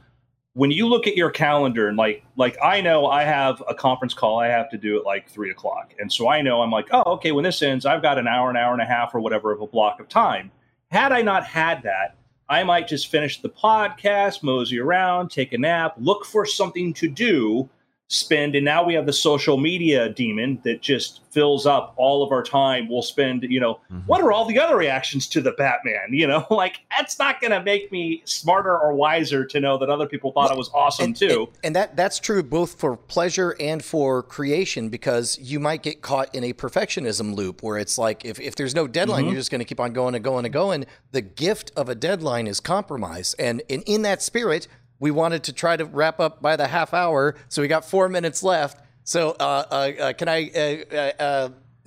when 0.54 0.70
you 0.72 0.88
look 0.88 1.06
at 1.06 1.16
your 1.16 1.30
calendar 1.30 1.86
and 1.88 1.96
like 1.96 2.24
like 2.36 2.56
I 2.62 2.80
know 2.80 3.06
I 3.06 3.22
have 3.22 3.62
a 3.68 3.74
conference 3.74 4.12
call 4.12 4.40
I 4.40 4.48
have 4.48 4.68
to 4.70 4.78
do 4.78 4.98
at 4.98 5.04
like 5.04 5.28
three 5.28 5.50
o'clock, 5.50 5.94
and 6.00 6.12
so 6.12 6.28
I 6.28 6.42
know 6.42 6.62
I'm 6.62 6.70
like 6.72 6.88
oh 6.90 7.04
okay 7.12 7.32
when 7.32 7.44
this 7.44 7.62
ends 7.62 7.86
I've 7.86 8.02
got 8.02 8.18
an 8.18 8.26
hour, 8.26 8.50
an 8.50 8.56
hour 8.56 8.72
and 8.72 8.82
a 8.82 8.86
half 8.86 9.14
or 9.14 9.20
whatever 9.20 9.52
of 9.52 9.60
a 9.60 9.66
block 9.66 10.00
of 10.00 10.08
time. 10.08 10.50
Had 10.90 11.12
I 11.12 11.22
not 11.22 11.44
had 11.44 11.82
that, 11.84 12.16
I 12.48 12.64
might 12.64 12.88
just 12.88 13.08
finish 13.08 13.40
the 13.40 13.50
podcast, 13.50 14.42
mosey 14.42 14.80
around, 14.80 15.30
take 15.30 15.52
a 15.52 15.58
nap, 15.58 15.94
look 15.98 16.24
for 16.24 16.46
something 16.46 16.92
to 16.94 17.06
do, 17.08 17.68
spend. 18.12 18.54
And 18.54 18.64
now 18.64 18.82
we 18.84 18.94
have 18.94 19.04
the 19.04 19.12
social 19.12 19.58
media 19.58 20.08
demon 20.08 20.58
that 20.64 20.80
just 20.80 21.20
fills 21.30 21.66
up 21.66 21.92
all 21.96 22.22
of 22.22 22.32
our 22.32 22.42
time. 22.42 22.88
We'll 22.88 23.02
spend, 23.02 23.42
you 23.42 23.60
know, 23.60 23.80
Mhm. 23.92 24.06
what 24.06 24.22
are 24.22 24.32
all 24.32 24.46
the 24.46 24.58
other 24.58 24.76
reactions 24.76 25.26
to 25.28 25.42
the 25.42 25.52
Batman? 25.52 26.08
You 26.10 26.26
know, 26.26 26.46
like 26.50 26.80
that's 26.96 27.18
not 27.18 27.38
going 27.38 27.50
to 27.50 27.62
make 27.62 27.92
me 27.92 28.22
smarter 28.24 28.76
or 28.78 28.94
wiser 28.94 29.44
to 29.44 29.60
know 29.60 29.76
that 29.76 29.90
other 29.90 30.06
people 30.06 30.32
thought 30.32 30.50
it 30.50 30.56
was 30.56 30.70
awesome 30.72 31.04
and, 31.06 31.16
too. 31.16 31.48
And, 31.48 31.64
and 31.64 31.76
that 31.76 31.96
that's 31.96 32.18
true 32.18 32.42
both 32.42 32.78
for 32.80 32.96
pleasure 32.96 33.54
and 33.60 33.84
for 33.84 34.22
creation 34.22 34.88
because 34.88 35.38
you 35.38 35.60
might 35.60 35.82
get 35.82 36.00
caught 36.00 36.34
in 36.34 36.44
a 36.44 36.54
perfectionism 36.54 37.34
loop 37.34 37.62
where 37.62 37.76
it's 37.76 37.98
like 37.98 38.24
if, 38.24 38.40
if 38.40 38.56
there's 38.56 38.74
no 38.74 38.86
deadline, 38.86 39.18
Mm-hmm. 39.24 39.28
you're 39.32 39.40
just 39.40 39.50
going 39.50 39.58
to 39.60 39.64
keep 39.66 39.80
on 39.80 39.92
going 39.92 40.14
and 40.14 40.24
going 40.24 40.46
and 40.46 40.52
going. 40.52 40.86
The 41.12 41.20
gift 41.20 41.72
of 41.76 41.88
a 41.90 41.94
deadline 41.94 42.46
is 42.46 42.58
compromise. 42.58 43.34
And 43.38 43.62
in, 43.68 43.82
in 43.82 44.00
that 44.02 44.22
spirit, 44.22 44.66
we 45.00 45.10
wanted 45.10 45.44
to 45.44 45.52
try 45.52 45.76
to 45.76 45.84
wrap 45.84 46.20
up 46.20 46.42
by 46.42 46.56
the 46.56 46.66
half 46.66 46.92
hour. 46.92 47.36
So 47.48 47.62
we 47.62 47.68
got 47.68 47.84
four 47.84 48.08
minutes 48.08 48.42
left. 48.42 48.82
So 49.04 49.30
uh, 49.40 49.64
uh, 49.70 49.74
uh, 50.00 50.12
can 50.12 50.28
I 50.28 50.50
uh, 50.50 50.94
uh, 50.94 51.22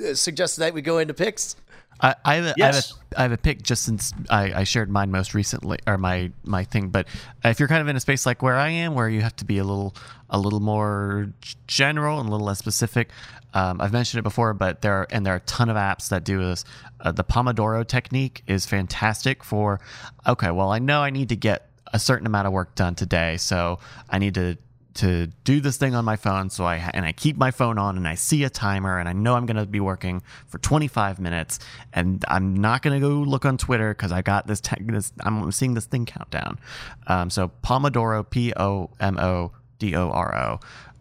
uh, 0.03 0.13
suggest 0.15 0.57
that 0.57 0.73
we 0.73 0.81
go 0.81 0.97
into 0.97 1.13
picks? 1.13 1.55
I, 2.01 2.15
I, 2.25 2.35
have 2.35 2.45
a, 2.45 2.63
I, 2.63 2.65
have 2.65 2.75
a, 2.75 3.19
I 3.19 3.21
have 3.21 3.31
a 3.31 3.37
pick 3.37 3.61
just 3.61 3.83
since 3.83 4.11
I, 4.29 4.61
I 4.61 4.63
shared 4.63 4.89
mine 4.89 5.11
most 5.11 5.35
recently 5.35 5.77
or 5.85 5.97
my 5.97 6.31
my 6.43 6.63
thing. 6.63 6.89
But 6.89 7.07
if 7.43 7.59
you're 7.59 7.69
kind 7.69 7.81
of 7.81 7.87
in 7.87 7.95
a 7.95 7.99
space 7.99 8.25
like 8.25 8.41
where 8.41 8.57
I 8.57 8.69
am, 8.69 8.95
where 8.95 9.07
you 9.07 9.21
have 9.21 9.35
to 9.35 9.45
be 9.45 9.59
a 9.59 9.63
little 9.63 9.95
a 10.29 10.39
little 10.39 10.61
more 10.61 11.31
general 11.67 12.19
and 12.19 12.27
a 12.27 12.31
little 12.31 12.47
less 12.47 12.57
specific, 12.57 13.09
um, 13.53 13.79
I've 13.81 13.93
mentioned 13.93 14.19
it 14.19 14.23
before, 14.23 14.53
but 14.55 14.81
there 14.81 14.93
are 14.93 15.07
and 15.11 15.25
there 15.25 15.33
are 15.33 15.37
a 15.37 15.41
ton 15.41 15.69
of 15.69 15.75
apps 15.75 16.09
that 16.09 16.23
do 16.23 16.39
this. 16.39 16.65
Uh, 16.99 17.11
the 17.11 17.23
Pomodoro 17.23 17.85
technique 17.85 18.43
is 18.47 18.65
fantastic 18.65 19.43
for. 19.43 19.79
Okay, 20.25 20.49
well 20.49 20.71
I 20.71 20.79
know 20.79 21.01
I 21.03 21.11
need 21.11 21.29
to 21.29 21.35
get 21.35 21.69
a 21.93 21.99
certain 21.99 22.27
amount 22.27 22.47
of 22.47 22.53
work 22.53 22.75
done 22.75 22.95
today, 22.95 23.37
so 23.37 23.79
I 24.09 24.19
need 24.19 24.35
to 24.35 24.57
to 24.93 25.27
do 25.45 25.61
this 25.61 25.77
thing 25.77 25.95
on 25.95 26.03
my 26.03 26.15
phone. 26.15 26.49
So 26.49 26.65
I 26.65 26.91
and 26.93 27.05
I 27.05 27.11
keep 27.11 27.37
my 27.37 27.51
phone 27.51 27.77
on 27.77 27.97
and 27.97 28.07
I 28.07 28.15
see 28.15 28.43
a 28.43 28.49
timer 28.49 28.99
and 28.99 29.07
I 29.07 29.13
know 29.13 29.35
I'm 29.35 29.45
going 29.45 29.57
to 29.57 29.65
be 29.65 29.79
working 29.79 30.21
for 30.47 30.57
25 30.57 31.19
minutes 31.19 31.59
and 31.93 32.23
I'm 32.27 32.55
not 32.55 32.81
going 32.81 32.99
to 32.99 33.07
go 33.07 33.15
look 33.15 33.45
on 33.45 33.57
Twitter 33.57 33.93
because 33.93 34.11
I 34.11 34.21
got 34.21 34.47
this, 34.47 34.59
te- 34.59 34.83
this. 34.83 35.13
I'm 35.21 35.51
seeing 35.51 35.73
this 35.73 35.85
thing 35.85 36.05
countdown. 36.05 36.59
Um, 37.07 37.29
so 37.29 37.51
Pomodoro, 37.63 38.29
P 38.29 38.53
O 38.55 38.89
M 38.99 39.17
O 39.17 39.51
D 39.79 39.95
O 39.95 40.09
R 40.09 40.35
O. 40.35 40.59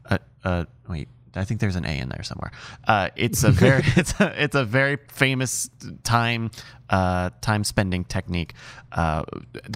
Uh, 0.08 0.18
uh, 0.44 0.64
wait. 0.88 1.08
I 1.34 1.44
think 1.44 1.60
there's 1.60 1.76
an 1.76 1.84
A 1.84 1.98
in 1.98 2.08
there 2.08 2.22
somewhere. 2.22 2.52
Uh, 2.86 3.10
it's 3.16 3.44
a 3.44 3.50
very 3.50 3.82
it's 3.96 4.18
a, 4.20 4.42
it's 4.42 4.54
a 4.54 4.64
very 4.64 4.98
famous 5.08 5.70
time 6.02 6.50
uh, 6.88 7.30
time 7.40 7.64
spending 7.64 8.04
technique. 8.04 8.54
Uh, 8.92 9.22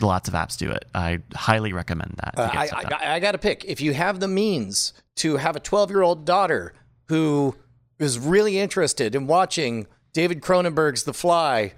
lots 0.00 0.28
of 0.28 0.34
apps 0.34 0.56
do 0.56 0.70
it. 0.70 0.84
I 0.94 1.20
highly 1.34 1.72
recommend 1.72 2.14
that. 2.16 2.34
Uh, 2.36 2.50
I, 2.52 2.68
I. 2.72 3.14
I 3.14 3.20
got 3.20 3.32
to 3.32 3.38
pick. 3.38 3.64
If 3.64 3.80
you 3.80 3.92
have 3.94 4.20
the 4.20 4.28
means 4.28 4.92
to 5.16 5.36
have 5.36 5.56
a 5.56 5.60
12 5.60 5.90
year 5.90 6.02
old 6.02 6.24
daughter 6.24 6.74
who 7.06 7.54
is 7.98 8.18
really 8.18 8.58
interested 8.58 9.14
in 9.14 9.26
watching 9.26 9.86
David 10.12 10.40
Cronenberg's 10.40 11.04
The 11.04 11.14
Fly, 11.14 11.74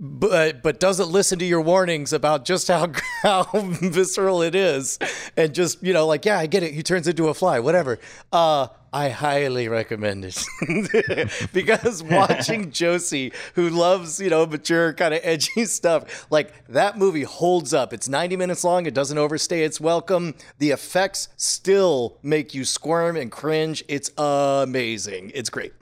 but 0.00 0.62
but 0.62 0.80
doesn't 0.80 1.10
listen 1.10 1.38
to 1.38 1.44
your 1.44 1.60
warnings 1.60 2.12
about 2.14 2.46
just 2.46 2.68
how 2.68 2.90
how 3.22 3.44
visceral 3.52 4.40
it 4.40 4.54
is, 4.54 4.98
and 5.36 5.54
just 5.54 5.82
you 5.82 5.92
know 5.92 6.06
like 6.06 6.24
yeah 6.24 6.38
I 6.38 6.46
get 6.46 6.62
it 6.62 6.72
he 6.72 6.82
turns 6.82 7.06
into 7.06 7.28
a 7.28 7.34
fly 7.34 7.60
whatever. 7.60 7.98
Uh, 8.32 8.68
I 8.92 9.10
highly 9.10 9.68
recommend 9.68 10.24
it 10.24 11.48
because 11.52 12.02
watching 12.02 12.72
Josie, 12.72 13.32
who 13.54 13.68
loves 13.68 14.18
you 14.18 14.30
know 14.30 14.46
mature 14.46 14.94
kind 14.94 15.12
of 15.12 15.20
edgy 15.22 15.66
stuff, 15.66 16.26
like 16.30 16.66
that 16.68 16.96
movie 16.96 17.22
holds 17.22 17.74
up. 17.74 17.92
It's 17.92 18.08
90 18.08 18.36
minutes 18.36 18.64
long. 18.64 18.86
It 18.86 18.94
doesn't 18.94 19.18
overstay 19.18 19.64
its 19.64 19.80
welcome. 19.80 20.34
The 20.58 20.70
effects 20.70 21.28
still 21.36 22.18
make 22.22 22.54
you 22.54 22.64
squirm 22.64 23.16
and 23.16 23.30
cringe. 23.30 23.84
It's 23.86 24.10
amazing. 24.16 25.30
It's 25.34 25.50
great. 25.50 25.74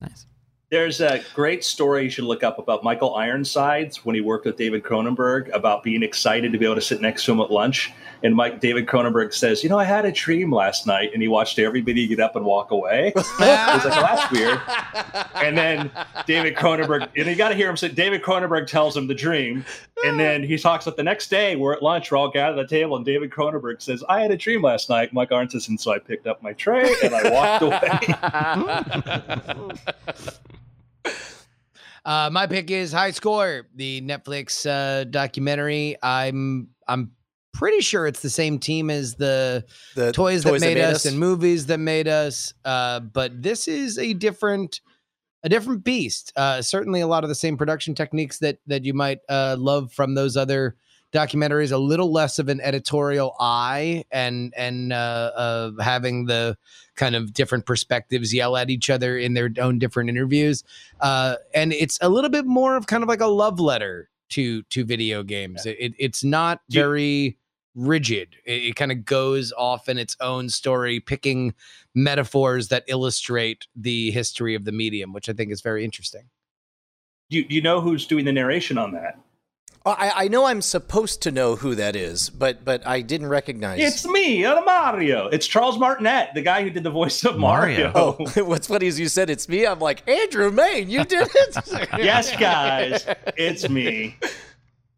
nice. 0.00 0.26
There's 0.72 1.02
a 1.02 1.20
great 1.34 1.64
story 1.64 2.04
you 2.04 2.08
should 2.08 2.24
look 2.24 2.42
up 2.42 2.58
about 2.58 2.82
Michael 2.82 3.14
Ironsides 3.14 4.06
when 4.06 4.14
he 4.14 4.22
worked 4.22 4.46
with 4.46 4.56
David 4.56 4.82
Cronenberg 4.82 5.54
about 5.54 5.82
being 5.82 6.02
excited 6.02 6.50
to 6.50 6.56
be 6.56 6.64
able 6.64 6.76
to 6.76 6.80
sit 6.80 7.02
next 7.02 7.26
to 7.26 7.32
him 7.32 7.40
at 7.40 7.50
lunch. 7.50 7.92
And 8.22 8.34
Mike 8.36 8.60
David 8.60 8.86
Cronenberg 8.86 9.34
says, 9.34 9.62
"You 9.62 9.68
know, 9.68 9.78
I 9.78 9.84
had 9.84 10.04
a 10.04 10.12
dream 10.12 10.52
last 10.52 10.86
night," 10.86 11.10
and 11.12 11.20
he 11.22 11.28
watched 11.28 11.58
everybody 11.58 12.06
get 12.06 12.20
up 12.20 12.36
and 12.36 12.44
walk 12.44 12.70
away. 12.70 13.12
He's 13.16 13.30
like, 13.38 13.38
"Well, 13.84 14.02
that's 14.02 14.30
weird." 14.30 14.60
And 15.34 15.56
then 15.58 15.90
David 16.26 16.54
Cronenberg, 16.54 17.08
and 17.16 17.26
you 17.26 17.34
got 17.34 17.48
to 17.48 17.54
hear 17.54 17.68
him 17.68 17.76
say, 17.76 17.88
David 17.88 18.22
Cronenberg 18.22 18.66
tells 18.66 18.96
him 18.96 19.06
the 19.06 19.14
dream, 19.14 19.64
and 20.04 20.18
then 20.20 20.42
he 20.42 20.56
talks 20.56 20.86
about 20.86 20.96
the 20.96 21.02
next 21.02 21.28
day. 21.28 21.56
We're 21.56 21.72
at 21.74 21.82
lunch, 21.82 22.10
we're 22.10 22.18
all 22.18 22.30
gathered 22.30 22.58
at 22.58 22.68
the 22.68 22.74
table, 22.76 22.96
and 22.96 23.04
David 23.04 23.30
Cronenberg 23.30 23.82
says, 23.82 24.04
"I 24.08 24.20
had 24.20 24.30
a 24.30 24.36
dream 24.36 24.62
last 24.62 24.88
night." 24.88 25.12
Mike 25.12 25.32
Iron 25.32 25.48
says, 25.50 25.68
and 25.68 25.80
so 25.80 25.92
I 25.92 25.98
picked 25.98 26.26
up 26.26 26.42
my 26.42 26.52
tray 26.52 26.88
and 27.02 27.14
I 27.14 27.30
walked 27.30 27.62
away. 31.06 31.22
Uh, 32.04 32.28
my 32.32 32.46
pick 32.46 32.70
is 32.70 32.92
High 32.92 33.12
Score, 33.12 33.68
the 33.76 34.00
Netflix 34.00 34.66
uh, 34.68 35.04
documentary. 35.04 35.96
I'm 36.02 36.68
I'm 36.88 37.12
pretty 37.52 37.80
sure 37.80 38.06
it's 38.06 38.20
the 38.20 38.30
same 38.30 38.58
team 38.58 38.90
as 38.90 39.14
the 39.14 39.64
The 39.94 40.12
toys, 40.12 40.44
that, 40.44 40.60
made 40.60 40.78
us, 40.78 41.04
and 41.04 41.18
movies 41.18 41.66
that 41.66 41.78
made 41.78 42.08
us. 42.08 42.54
Uh, 42.64 43.00
but 43.00 43.42
this 43.42 43.68
is 43.68 43.98
a 43.98 44.12
different 44.14 44.80
a 45.44 45.48
different 45.48 45.84
beast. 45.84 46.32
Uh, 46.36 46.62
certainly, 46.62 47.00
a 47.00 47.06
lot 47.06 47.24
of 47.24 47.28
the 47.28 47.34
same 47.34 47.56
production 47.56 47.94
techniques 47.94 48.38
that 48.38 48.58
that 48.66 48.84
you 48.84 48.94
might 48.94 49.20
uh, 49.28 49.56
love 49.58 49.92
from 49.92 50.14
those 50.14 50.36
other 50.36 50.76
documentaries. 51.12 51.72
A 51.72 51.78
little 51.78 52.10
less 52.10 52.38
of 52.38 52.48
an 52.48 52.60
editorial 52.60 53.34
eye, 53.38 54.04
and 54.10 54.54
and 54.56 54.92
uh, 54.92 55.30
uh, 55.34 55.70
having 55.82 56.26
the 56.26 56.56
kind 56.94 57.14
of 57.14 57.32
different 57.32 57.66
perspectives 57.66 58.32
yell 58.34 58.56
at 58.56 58.70
each 58.70 58.90
other 58.90 59.16
in 59.16 59.34
their 59.34 59.50
own 59.58 59.78
different 59.78 60.10
interviews. 60.10 60.62
Uh, 61.00 61.36
and 61.54 61.72
it's 61.72 61.98
a 62.00 62.08
little 62.08 62.30
bit 62.30 62.46
more 62.46 62.76
of 62.76 62.86
kind 62.86 63.02
of 63.02 63.08
like 63.08 63.20
a 63.20 63.26
love 63.26 63.60
letter 63.60 64.10
to 64.30 64.62
to 64.64 64.84
video 64.84 65.22
games. 65.22 65.66
It, 65.66 65.76
it, 65.78 65.94
it's 65.98 66.24
not 66.24 66.60
very 66.70 67.36
rigid. 67.74 68.36
It, 68.44 68.64
it 68.64 68.76
kind 68.76 68.92
of 68.92 69.04
goes 69.04 69.52
off 69.52 69.88
in 69.88 69.98
its 69.98 70.16
own 70.20 70.48
story, 70.48 71.00
picking 71.00 71.54
metaphors 71.94 72.68
that 72.68 72.84
illustrate 72.86 73.66
the 73.76 74.10
history 74.10 74.54
of 74.54 74.64
the 74.64 74.72
medium, 74.72 75.12
which 75.12 75.28
I 75.28 75.32
think 75.32 75.52
is 75.52 75.60
very 75.60 75.84
interesting. 75.84 76.30
you 77.28 77.44
you 77.48 77.62
know 77.62 77.80
who's 77.80 78.06
doing 78.06 78.24
the 78.24 78.32
narration 78.32 78.78
on 78.78 78.92
that? 78.92 79.18
I, 79.84 80.12
I 80.14 80.28
know 80.28 80.44
I'm 80.44 80.62
supposed 80.62 81.22
to 81.22 81.32
know 81.32 81.56
who 81.56 81.74
that 81.74 81.96
is, 81.96 82.30
but 82.30 82.64
but 82.64 82.86
I 82.86 83.00
didn't 83.00 83.28
recognize. 83.28 83.80
It's 83.80 84.06
me, 84.06 84.42
Mario. 84.42 85.26
It's 85.26 85.46
Charles 85.46 85.78
Martinet, 85.78 86.34
the 86.34 86.42
guy 86.42 86.62
who 86.62 86.70
did 86.70 86.84
the 86.84 86.90
voice 86.90 87.24
of 87.24 87.36
Mario. 87.36 87.90
Mario. 87.92 88.16
Oh, 88.20 88.44
what's 88.44 88.68
funny 88.68 88.86
is 88.86 89.00
you 89.00 89.08
said 89.08 89.28
it's 89.28 89.48
me. 89.48 89.66
I'm 89.66 89.80
like 89.80 90.08
Andrew 90.08 90.50
Mayne. 90.50 90.88
You 90.88 91.04
did 91.04 91.28
it. 91.34 91.88
yes, 91.98 92.36
guys, 92.36 93.04
it's 93.36 93.68
me. 93.68 94.16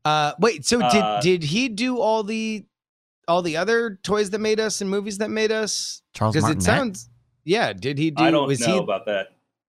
Uh, 0.05 0.33
wait, 0.39 0.65
so 0.67 0.81
Uh, 0.81 1.21
did 1.21 1.41
did 1.41 1.49
he 1.49 1.69
do 1.69 1.99
all 2.01 2.23
the 2.23 2.65
all 3.27 3.41
the 3.43 3.57
other 3.57 3.99
toys 4.03 4.31
that 4.31 4.39
made 4.41 4.61
us 4.61 4.81
and 4.81 4.91
movies 4.91 5.19
that 5.19 5.31
made 5.31 5.51
us? 5.51 6.03
Charles 6.13 6.35
Because 6.35 6.51
it 6.51 6.63
sounds, 6.63 7.09
yeah. 7.45 7.73
Did 7.73 7.97
he 7.99 8.11
do? 8.11 8.23
I 8.23 8.31
don't 8.31 8.47
was 8.47 8.61
know 8.61 8.67
he 8.67 8.79
about 8.79 9.07
that. 9.07 9.29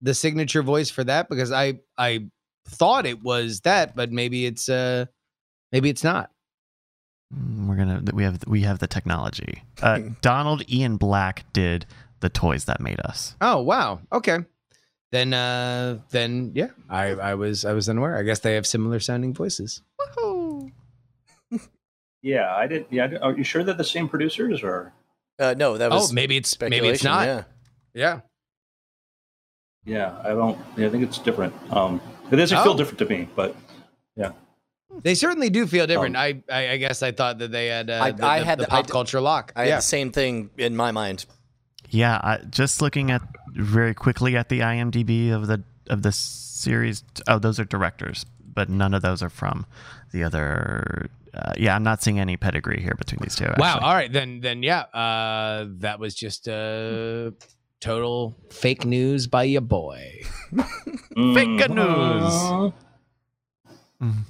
the 0.01 0.13
signature 0.13 0.63
voice 0.63 0.89
for 0.89 1.03
that? 1.03 1.29
Because 1.29 1.51
I 1.51 1.79
I 1.97 2.27
thought 2.67 3.05
it 3.05 3.21
was 3.21 3.61
that, 3.61 3.95
but 3.95 4.11
maybe 4.11 4.45
it's 4.45 4.67
uh 4.67 5.05
maybe 5.71 5.89
it's 5.89 6.03
not. 6.03 6.31
Mm, 7.33 7.67
We're 7.67 7.75
gonna 7.75 8.01
we 8.13 8.23
have 8.23 8.39
we 8.47 8.61
have 8.61 8.79
the 8.79 8.87
technology. 8.87 9.63
Uh, 9.81 9.99
Donald 10.21 10.63
Ian 10.71 10.97
Black 10.97 11.45
did 11.53 11.85
the 12.21 12.29
toys 12.29 12.65
that 12.65 12.79
made 12.81 12.99
us. 13.01 13.35
Oh 13.41 13.61
wow. 13.61 13.99
Okay. 14.11 14.39
Then 15.15 15.33
uh 15.33 15.99
then 16.09 16.51
yeah, 16.55 16.71
I 16.89 17.11
I 17.11 17.35
was 17.35 17.63
I 17.63 17.71
was 17.71 17.87
unaware. 17.87 18.17
I 18.17 18.23
guess 18.23 18.39
they 18.39 18.55
have 18.55 18.67
similar 18.67 18.99
sounding 18.99 19.33
voices. 19.33 19.81
Woohoo. 19.97 20.71
Yeah, 22.21 22.53
I 22.53 22.67
didn't. 22.67 22.87
Yeah, 22.91 23.07
are 23.21 23.31
you 23.37 23.43
sure 23.45 23.63
they're 23.63 23.75
the 23.75 23.83
same 23.85 24.09
producers 24.09 24.61
or? 24.63 24.91
Uh, 25.39 25.53
no, 25.55 25.77
that 25.77 25.89
was 25.91 26.09
Oh, 26.11 26.13
maybe 26.13 26.35
it's 26.35 26.59
maybe 26.59 26.87
it's 26.89 27.03
not. 27.03 27.27
Yeah. 27.27 27.43
Yeah. 27.93 28.19
Yeah, 29.85 30.17
I 30.23 30.29
don't. 30.29 30.57
Yeah, 30.75 30.87
I 30.87 30.89
think 30.89 31.03
it's 31.03 31.19
different. 31.19 31.53
Um, 31.71 32.01
it 32.31 32.35
doesn't 32.35 32.57
Oh. 32.57 32.63
feel 32.63 32.73
different 32.73 32.99
to 32.99 33.05
me, 33.05 33.29
but 33.37 33.55
yeah. 34.17 34.31
They 35.03 35.15
certainly 35.15 35.49
do 35.49 35.65
feel 35.67 35.87
different. 35.87 36.15
Um, 36.17 36.21
I, 36.21 36.41
I 36.51 36.69
I 36.71 36.77
guess 36.77 37.03
I 37.03 37.11
thought 37.13 37.37
that 37.39 37.51
they 37.51 37.67
had 37.67 37.89
uh, 37.89 38.01
I- 38.03 38.11
the, 38.11 38.25
I 38.25 38.39
had 38.39 38.57
the 38.59 38.63
the- 38.65 38.69
pop 38.69 38.87
d- 38.87 38.91
culture 38.91 39.21
lock. 39.21 39.53
I 39.55 39.67
had 39.67 39.77
the 39.77 39.81
same 39.81 40.11
thing 40.11 40.49
in 40.57 40.75
my 40.75 40.91
mind. 40.91 41.25
Yeah, 41.89 42.19
I, 42.23 42.37
just 42.49 42.81
looking 42.81 43.11
at 43.11 43.21
very 43.53 43.93
quickly 43.93 44.35
at 44.35 44.49
the 44.49 44.59
IMDb 44.59 45.31
of 45.31 45.47
the 45.47 45.63
of 45.89 46.01
the 46.01 46.11
series. 46.11 47.03
Oh, 47.27 47.39
those 47.39 47.59
are 47.59 47.65
directors, 47.65 48.25
but 48.53 48.69
none 48.69 48.93
of 48.93 49.01
those 49.01 49.21
are 49.23 49.29
from 49.29 49.65
the 50.11 50.23
other. 50.23 51.09
Uh, 51.33 51.53
yeah, 51.57 51.75
I'm 51.75 51.83
not 51.83 52.01
seeing 52.01 52.19
any 52.19 52.37
pedigree 52.37 52.81
here 52.81 52.95
between 52.97 53.19
these 53.21 53.35
two. 53.35 53.45
Wow. 53.57 53.75
actually. 53.75 53.83
All 53.85 53.93
right. 53.93 54.11
Then 54.11 54.39
then 54.41 54.63
yeah. 54.63 54.81
Uh, 54.93 55.65
that 55.79 55.99
was 55.99 56.15
just 56.15 56.47
uh, 56.47 57.31
total 57.79 58.35
fake 58.49 58.85
news 58.85 59.27
by 59.27 59.43
your 59.43 59.61
boy. 59.61 60.21
Fake 61.15 61.69
news. 61.69 62.33
Mhm. 64.01 64.23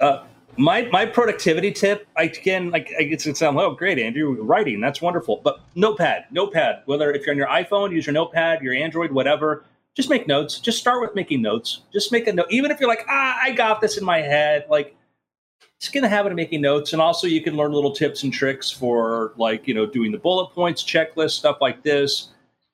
Uh, 0.00 0.24
my 0.56 0.82
my 0.92 1.06
productivity 1.06 1.72
tip, 1.72 2.06
I 2.16 2.24
again 2.24 2.70
like 2.70 2.88
I 2.98 3.02
it's 3.02 3.26
it 3.26 3.36
sound 3.36 3.56
like, 3.56 3.66
oh 3.66 3.74
great 3.74 3.98
Andrew 3.98 4.42
writing 4.42 4.80
that's 4.80 5.00
wonderful, 5.00 5.40
but 5.42 5.60
notepad, 5.74 6.26
notepad. 6.30 6.82
Whether 6.86 7.12
if 7.12 7.26
you're 7.26 7.32
on 7.32 7.38
your 7.38 7.48
iPhone, 7.48 7.92
use 7.92 8.06
your 8.06 8.12
notepad, 8.12 8.62
your 8.62 8.74
Android, 8.74 9.12
whatever. 9.12 9.64
Just 9.94 10.10
make 10.10 10.26
notes. 10.26 10.58
Just 10.58 10.78
start 10.78 11.00
with 11.00 11.14
making 11.14 11.40
notes. 11.40 11.82
Just 11.92 12.10
make 12.10 12.26
a 12.26 12.32
note, 12.32 12.46
even 12.50 12.70
if 12.70 12.80
you're 12.80 12.88
like 12.88 13.04
ah 13.08 13.38
I 13.42 13.52
got 13.52 13.80
this 13.80 13.96
in 13.96 14.04
my 14.04 14.18
head. 14.18 14.66
Like 14.68 14.96
just 15.80 15.92
get 15.92 15.98
in 15.98 16.04
the 16.04 16.08
habit 16.08 16.32
of 16.32 16.36
making 16.36 16.60
notes, 16.60 16.92
and 16.92 17.02
also 17.02 17.26
you 17.26 17.42
can 17.42 17.56
learn 17.56 17.72
little 17.72 17.92
tips 17.92 18.22
and 18.22 18.32
tricks 18.32 18.70
for 18.70 19.34
like 19.36 19.66
you 19.66 19.74
know 19.74 19.86
doing 19.86 20.12
the 20.12 20.18
bullet 20.18 20.50
points, 20.52 20.82
checklist 20.82 21.32
stuff 21.32 21.58
like 21.60 21.82
this. 21.82 22.28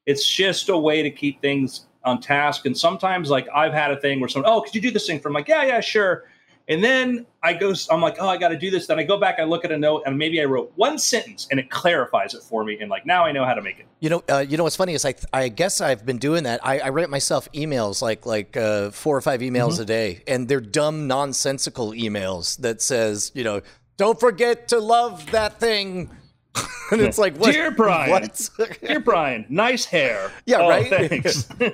It's 0.06 0.28
just 0.28 0.68
a 0.68 0.76
way 0.76 1.02
to 1.02 1.10
keep 1.10 1.40
things 1.40 1.86
on 2.04 2.20
task. 2.20 2.66
And 2.66 2.76
sometimes 2.76 3.30
like 3.30 3.48
I've 3.54 3.72
had 3.72 3.90
a 3.90 4.00
thing 4.00 4.20
where 4.20 4.28
someone 4.28 4.50
oh 4.50 4.60
could 4.62 4.74
you 4.74 4.80
do 4.80 4.90
this 4.90 5.06
thing 5.06 5.20
for? 5.20 5.28
I'm 5.28 5.34
like 5.34 5.48
yeah 5.48 5.64
yeah 5.64 5.80
sure. 5.80 6.24
And 6.70 6.82
then 6.84 7.26
I 7.42 7.52
go, 7.52 7.74
I'm 7.90 8.00
like, 8.00 8.16
oh, 8.20 8.28
I 8.28 8.36
got 8.36 8.48
to 8.50 8.56
do 8.56 8.70
this. 8.70 8.86
Then 8.86 8.98
I 8.98 9.02
go 9.02 9.18
back, 9.18 9.40
I 9.40 9.42
look 9.44 9.64
at 9.64 9.72
a 9.72 9.76
note, 9.76 10.04
and 10.06 10.16
maybe 10.16 10.40
I 10.40 10.44
wrote 10.44 10.72
one 10.76 10.98
sentence, 10.98 11.48
and 11.50 11.58
it 11.58 11.68
clarifies 11.68 12.32
it 12.32 12.42
for 12.44 12.62
me. 12.64 12.78
And 12.80 12.88
like 12.88 13.04
now 13.04 13.24
I 13.24 13.32
know 13.32 13.44
how 13.44 13.54
to 13.54 13.60
make 13.60 13.80
it. 13.80 13.86
You 13.98 14.10
know, 14.10 14.22
uh, 14.30 14.44
you 14.48 14.56
know 14.56 14.62
what's 14.62 14.76
funny 14.76 14.94
is 14.94 15.04
I, 15.04 15.14
I 15.32 15.48
guess 15.48 15.80
I've 15.80 16.06
been 16.06 16.18
doing 16.18 16.44
that. 16.44 16.64
I, 16.64 16.78
I 16.78 16.88
write 16.90 17.10
myself 17.10 17.50
emails 17.52 18.00
like 18.02 18.24
like 18.24 18.56
uh, 18.56 18.90
four 18.92 19.16
or 19.16 19.20
five 19.20 19.40
emails 19.40 19.72
Mm-hmm. 19.72 19.82
a 19.82 19.84
day, 19.84 20.22
and 20.28 20.46
they're 20.48 20.60
dumb, 20.60 21.08
nonsensical 21.08 21.90
emails 21.90 22.56
that 22.58 22.80
says, 22.80 23.32
you 23.34 23.42
know, 23.42 23.62
don't 23.96 24.20
forget 24.20 24.68
to 24.68 24.78
love 24.78 25.28
that 25.32 25.58
thing. 25.58 26.08
and 26.92 27.00
it's 27.00 27.18
like, 27.18 27.36
what? 27.36 27.52
Dear 27.52 27.72
Brian. 27.72 28.10
what? 28.10 28.50
Dear 28.80 29.00
Brian, 29.00 29.44
nice 29.48 29.84
hair. 29.84 30.30
Yeah, 30.46 30.58
Oh, 30.60 30.68
right? 30.68 30.88
Thanks. 30.88 31.48
yeah. 31.60 31.70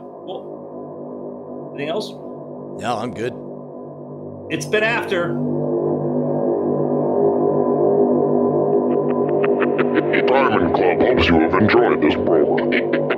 Well, 0.00 1.70
anything 1.74 1.90
else? 1.90 2.12
No, 2.78 2.96
I'm 2.96 3.12
good. 3.12 3.32
It's 4.50 4.66
been 4.66 4.84
after. 4.84 5.34
Diamond 10.28 10.74
Club 10.74 11.00
hopes 11.00 11.26
you 11.26 11.40
have 11.40 11.54
enjoyed 11.54 12.00
this 12.00 12.14
program. 12.14 13.17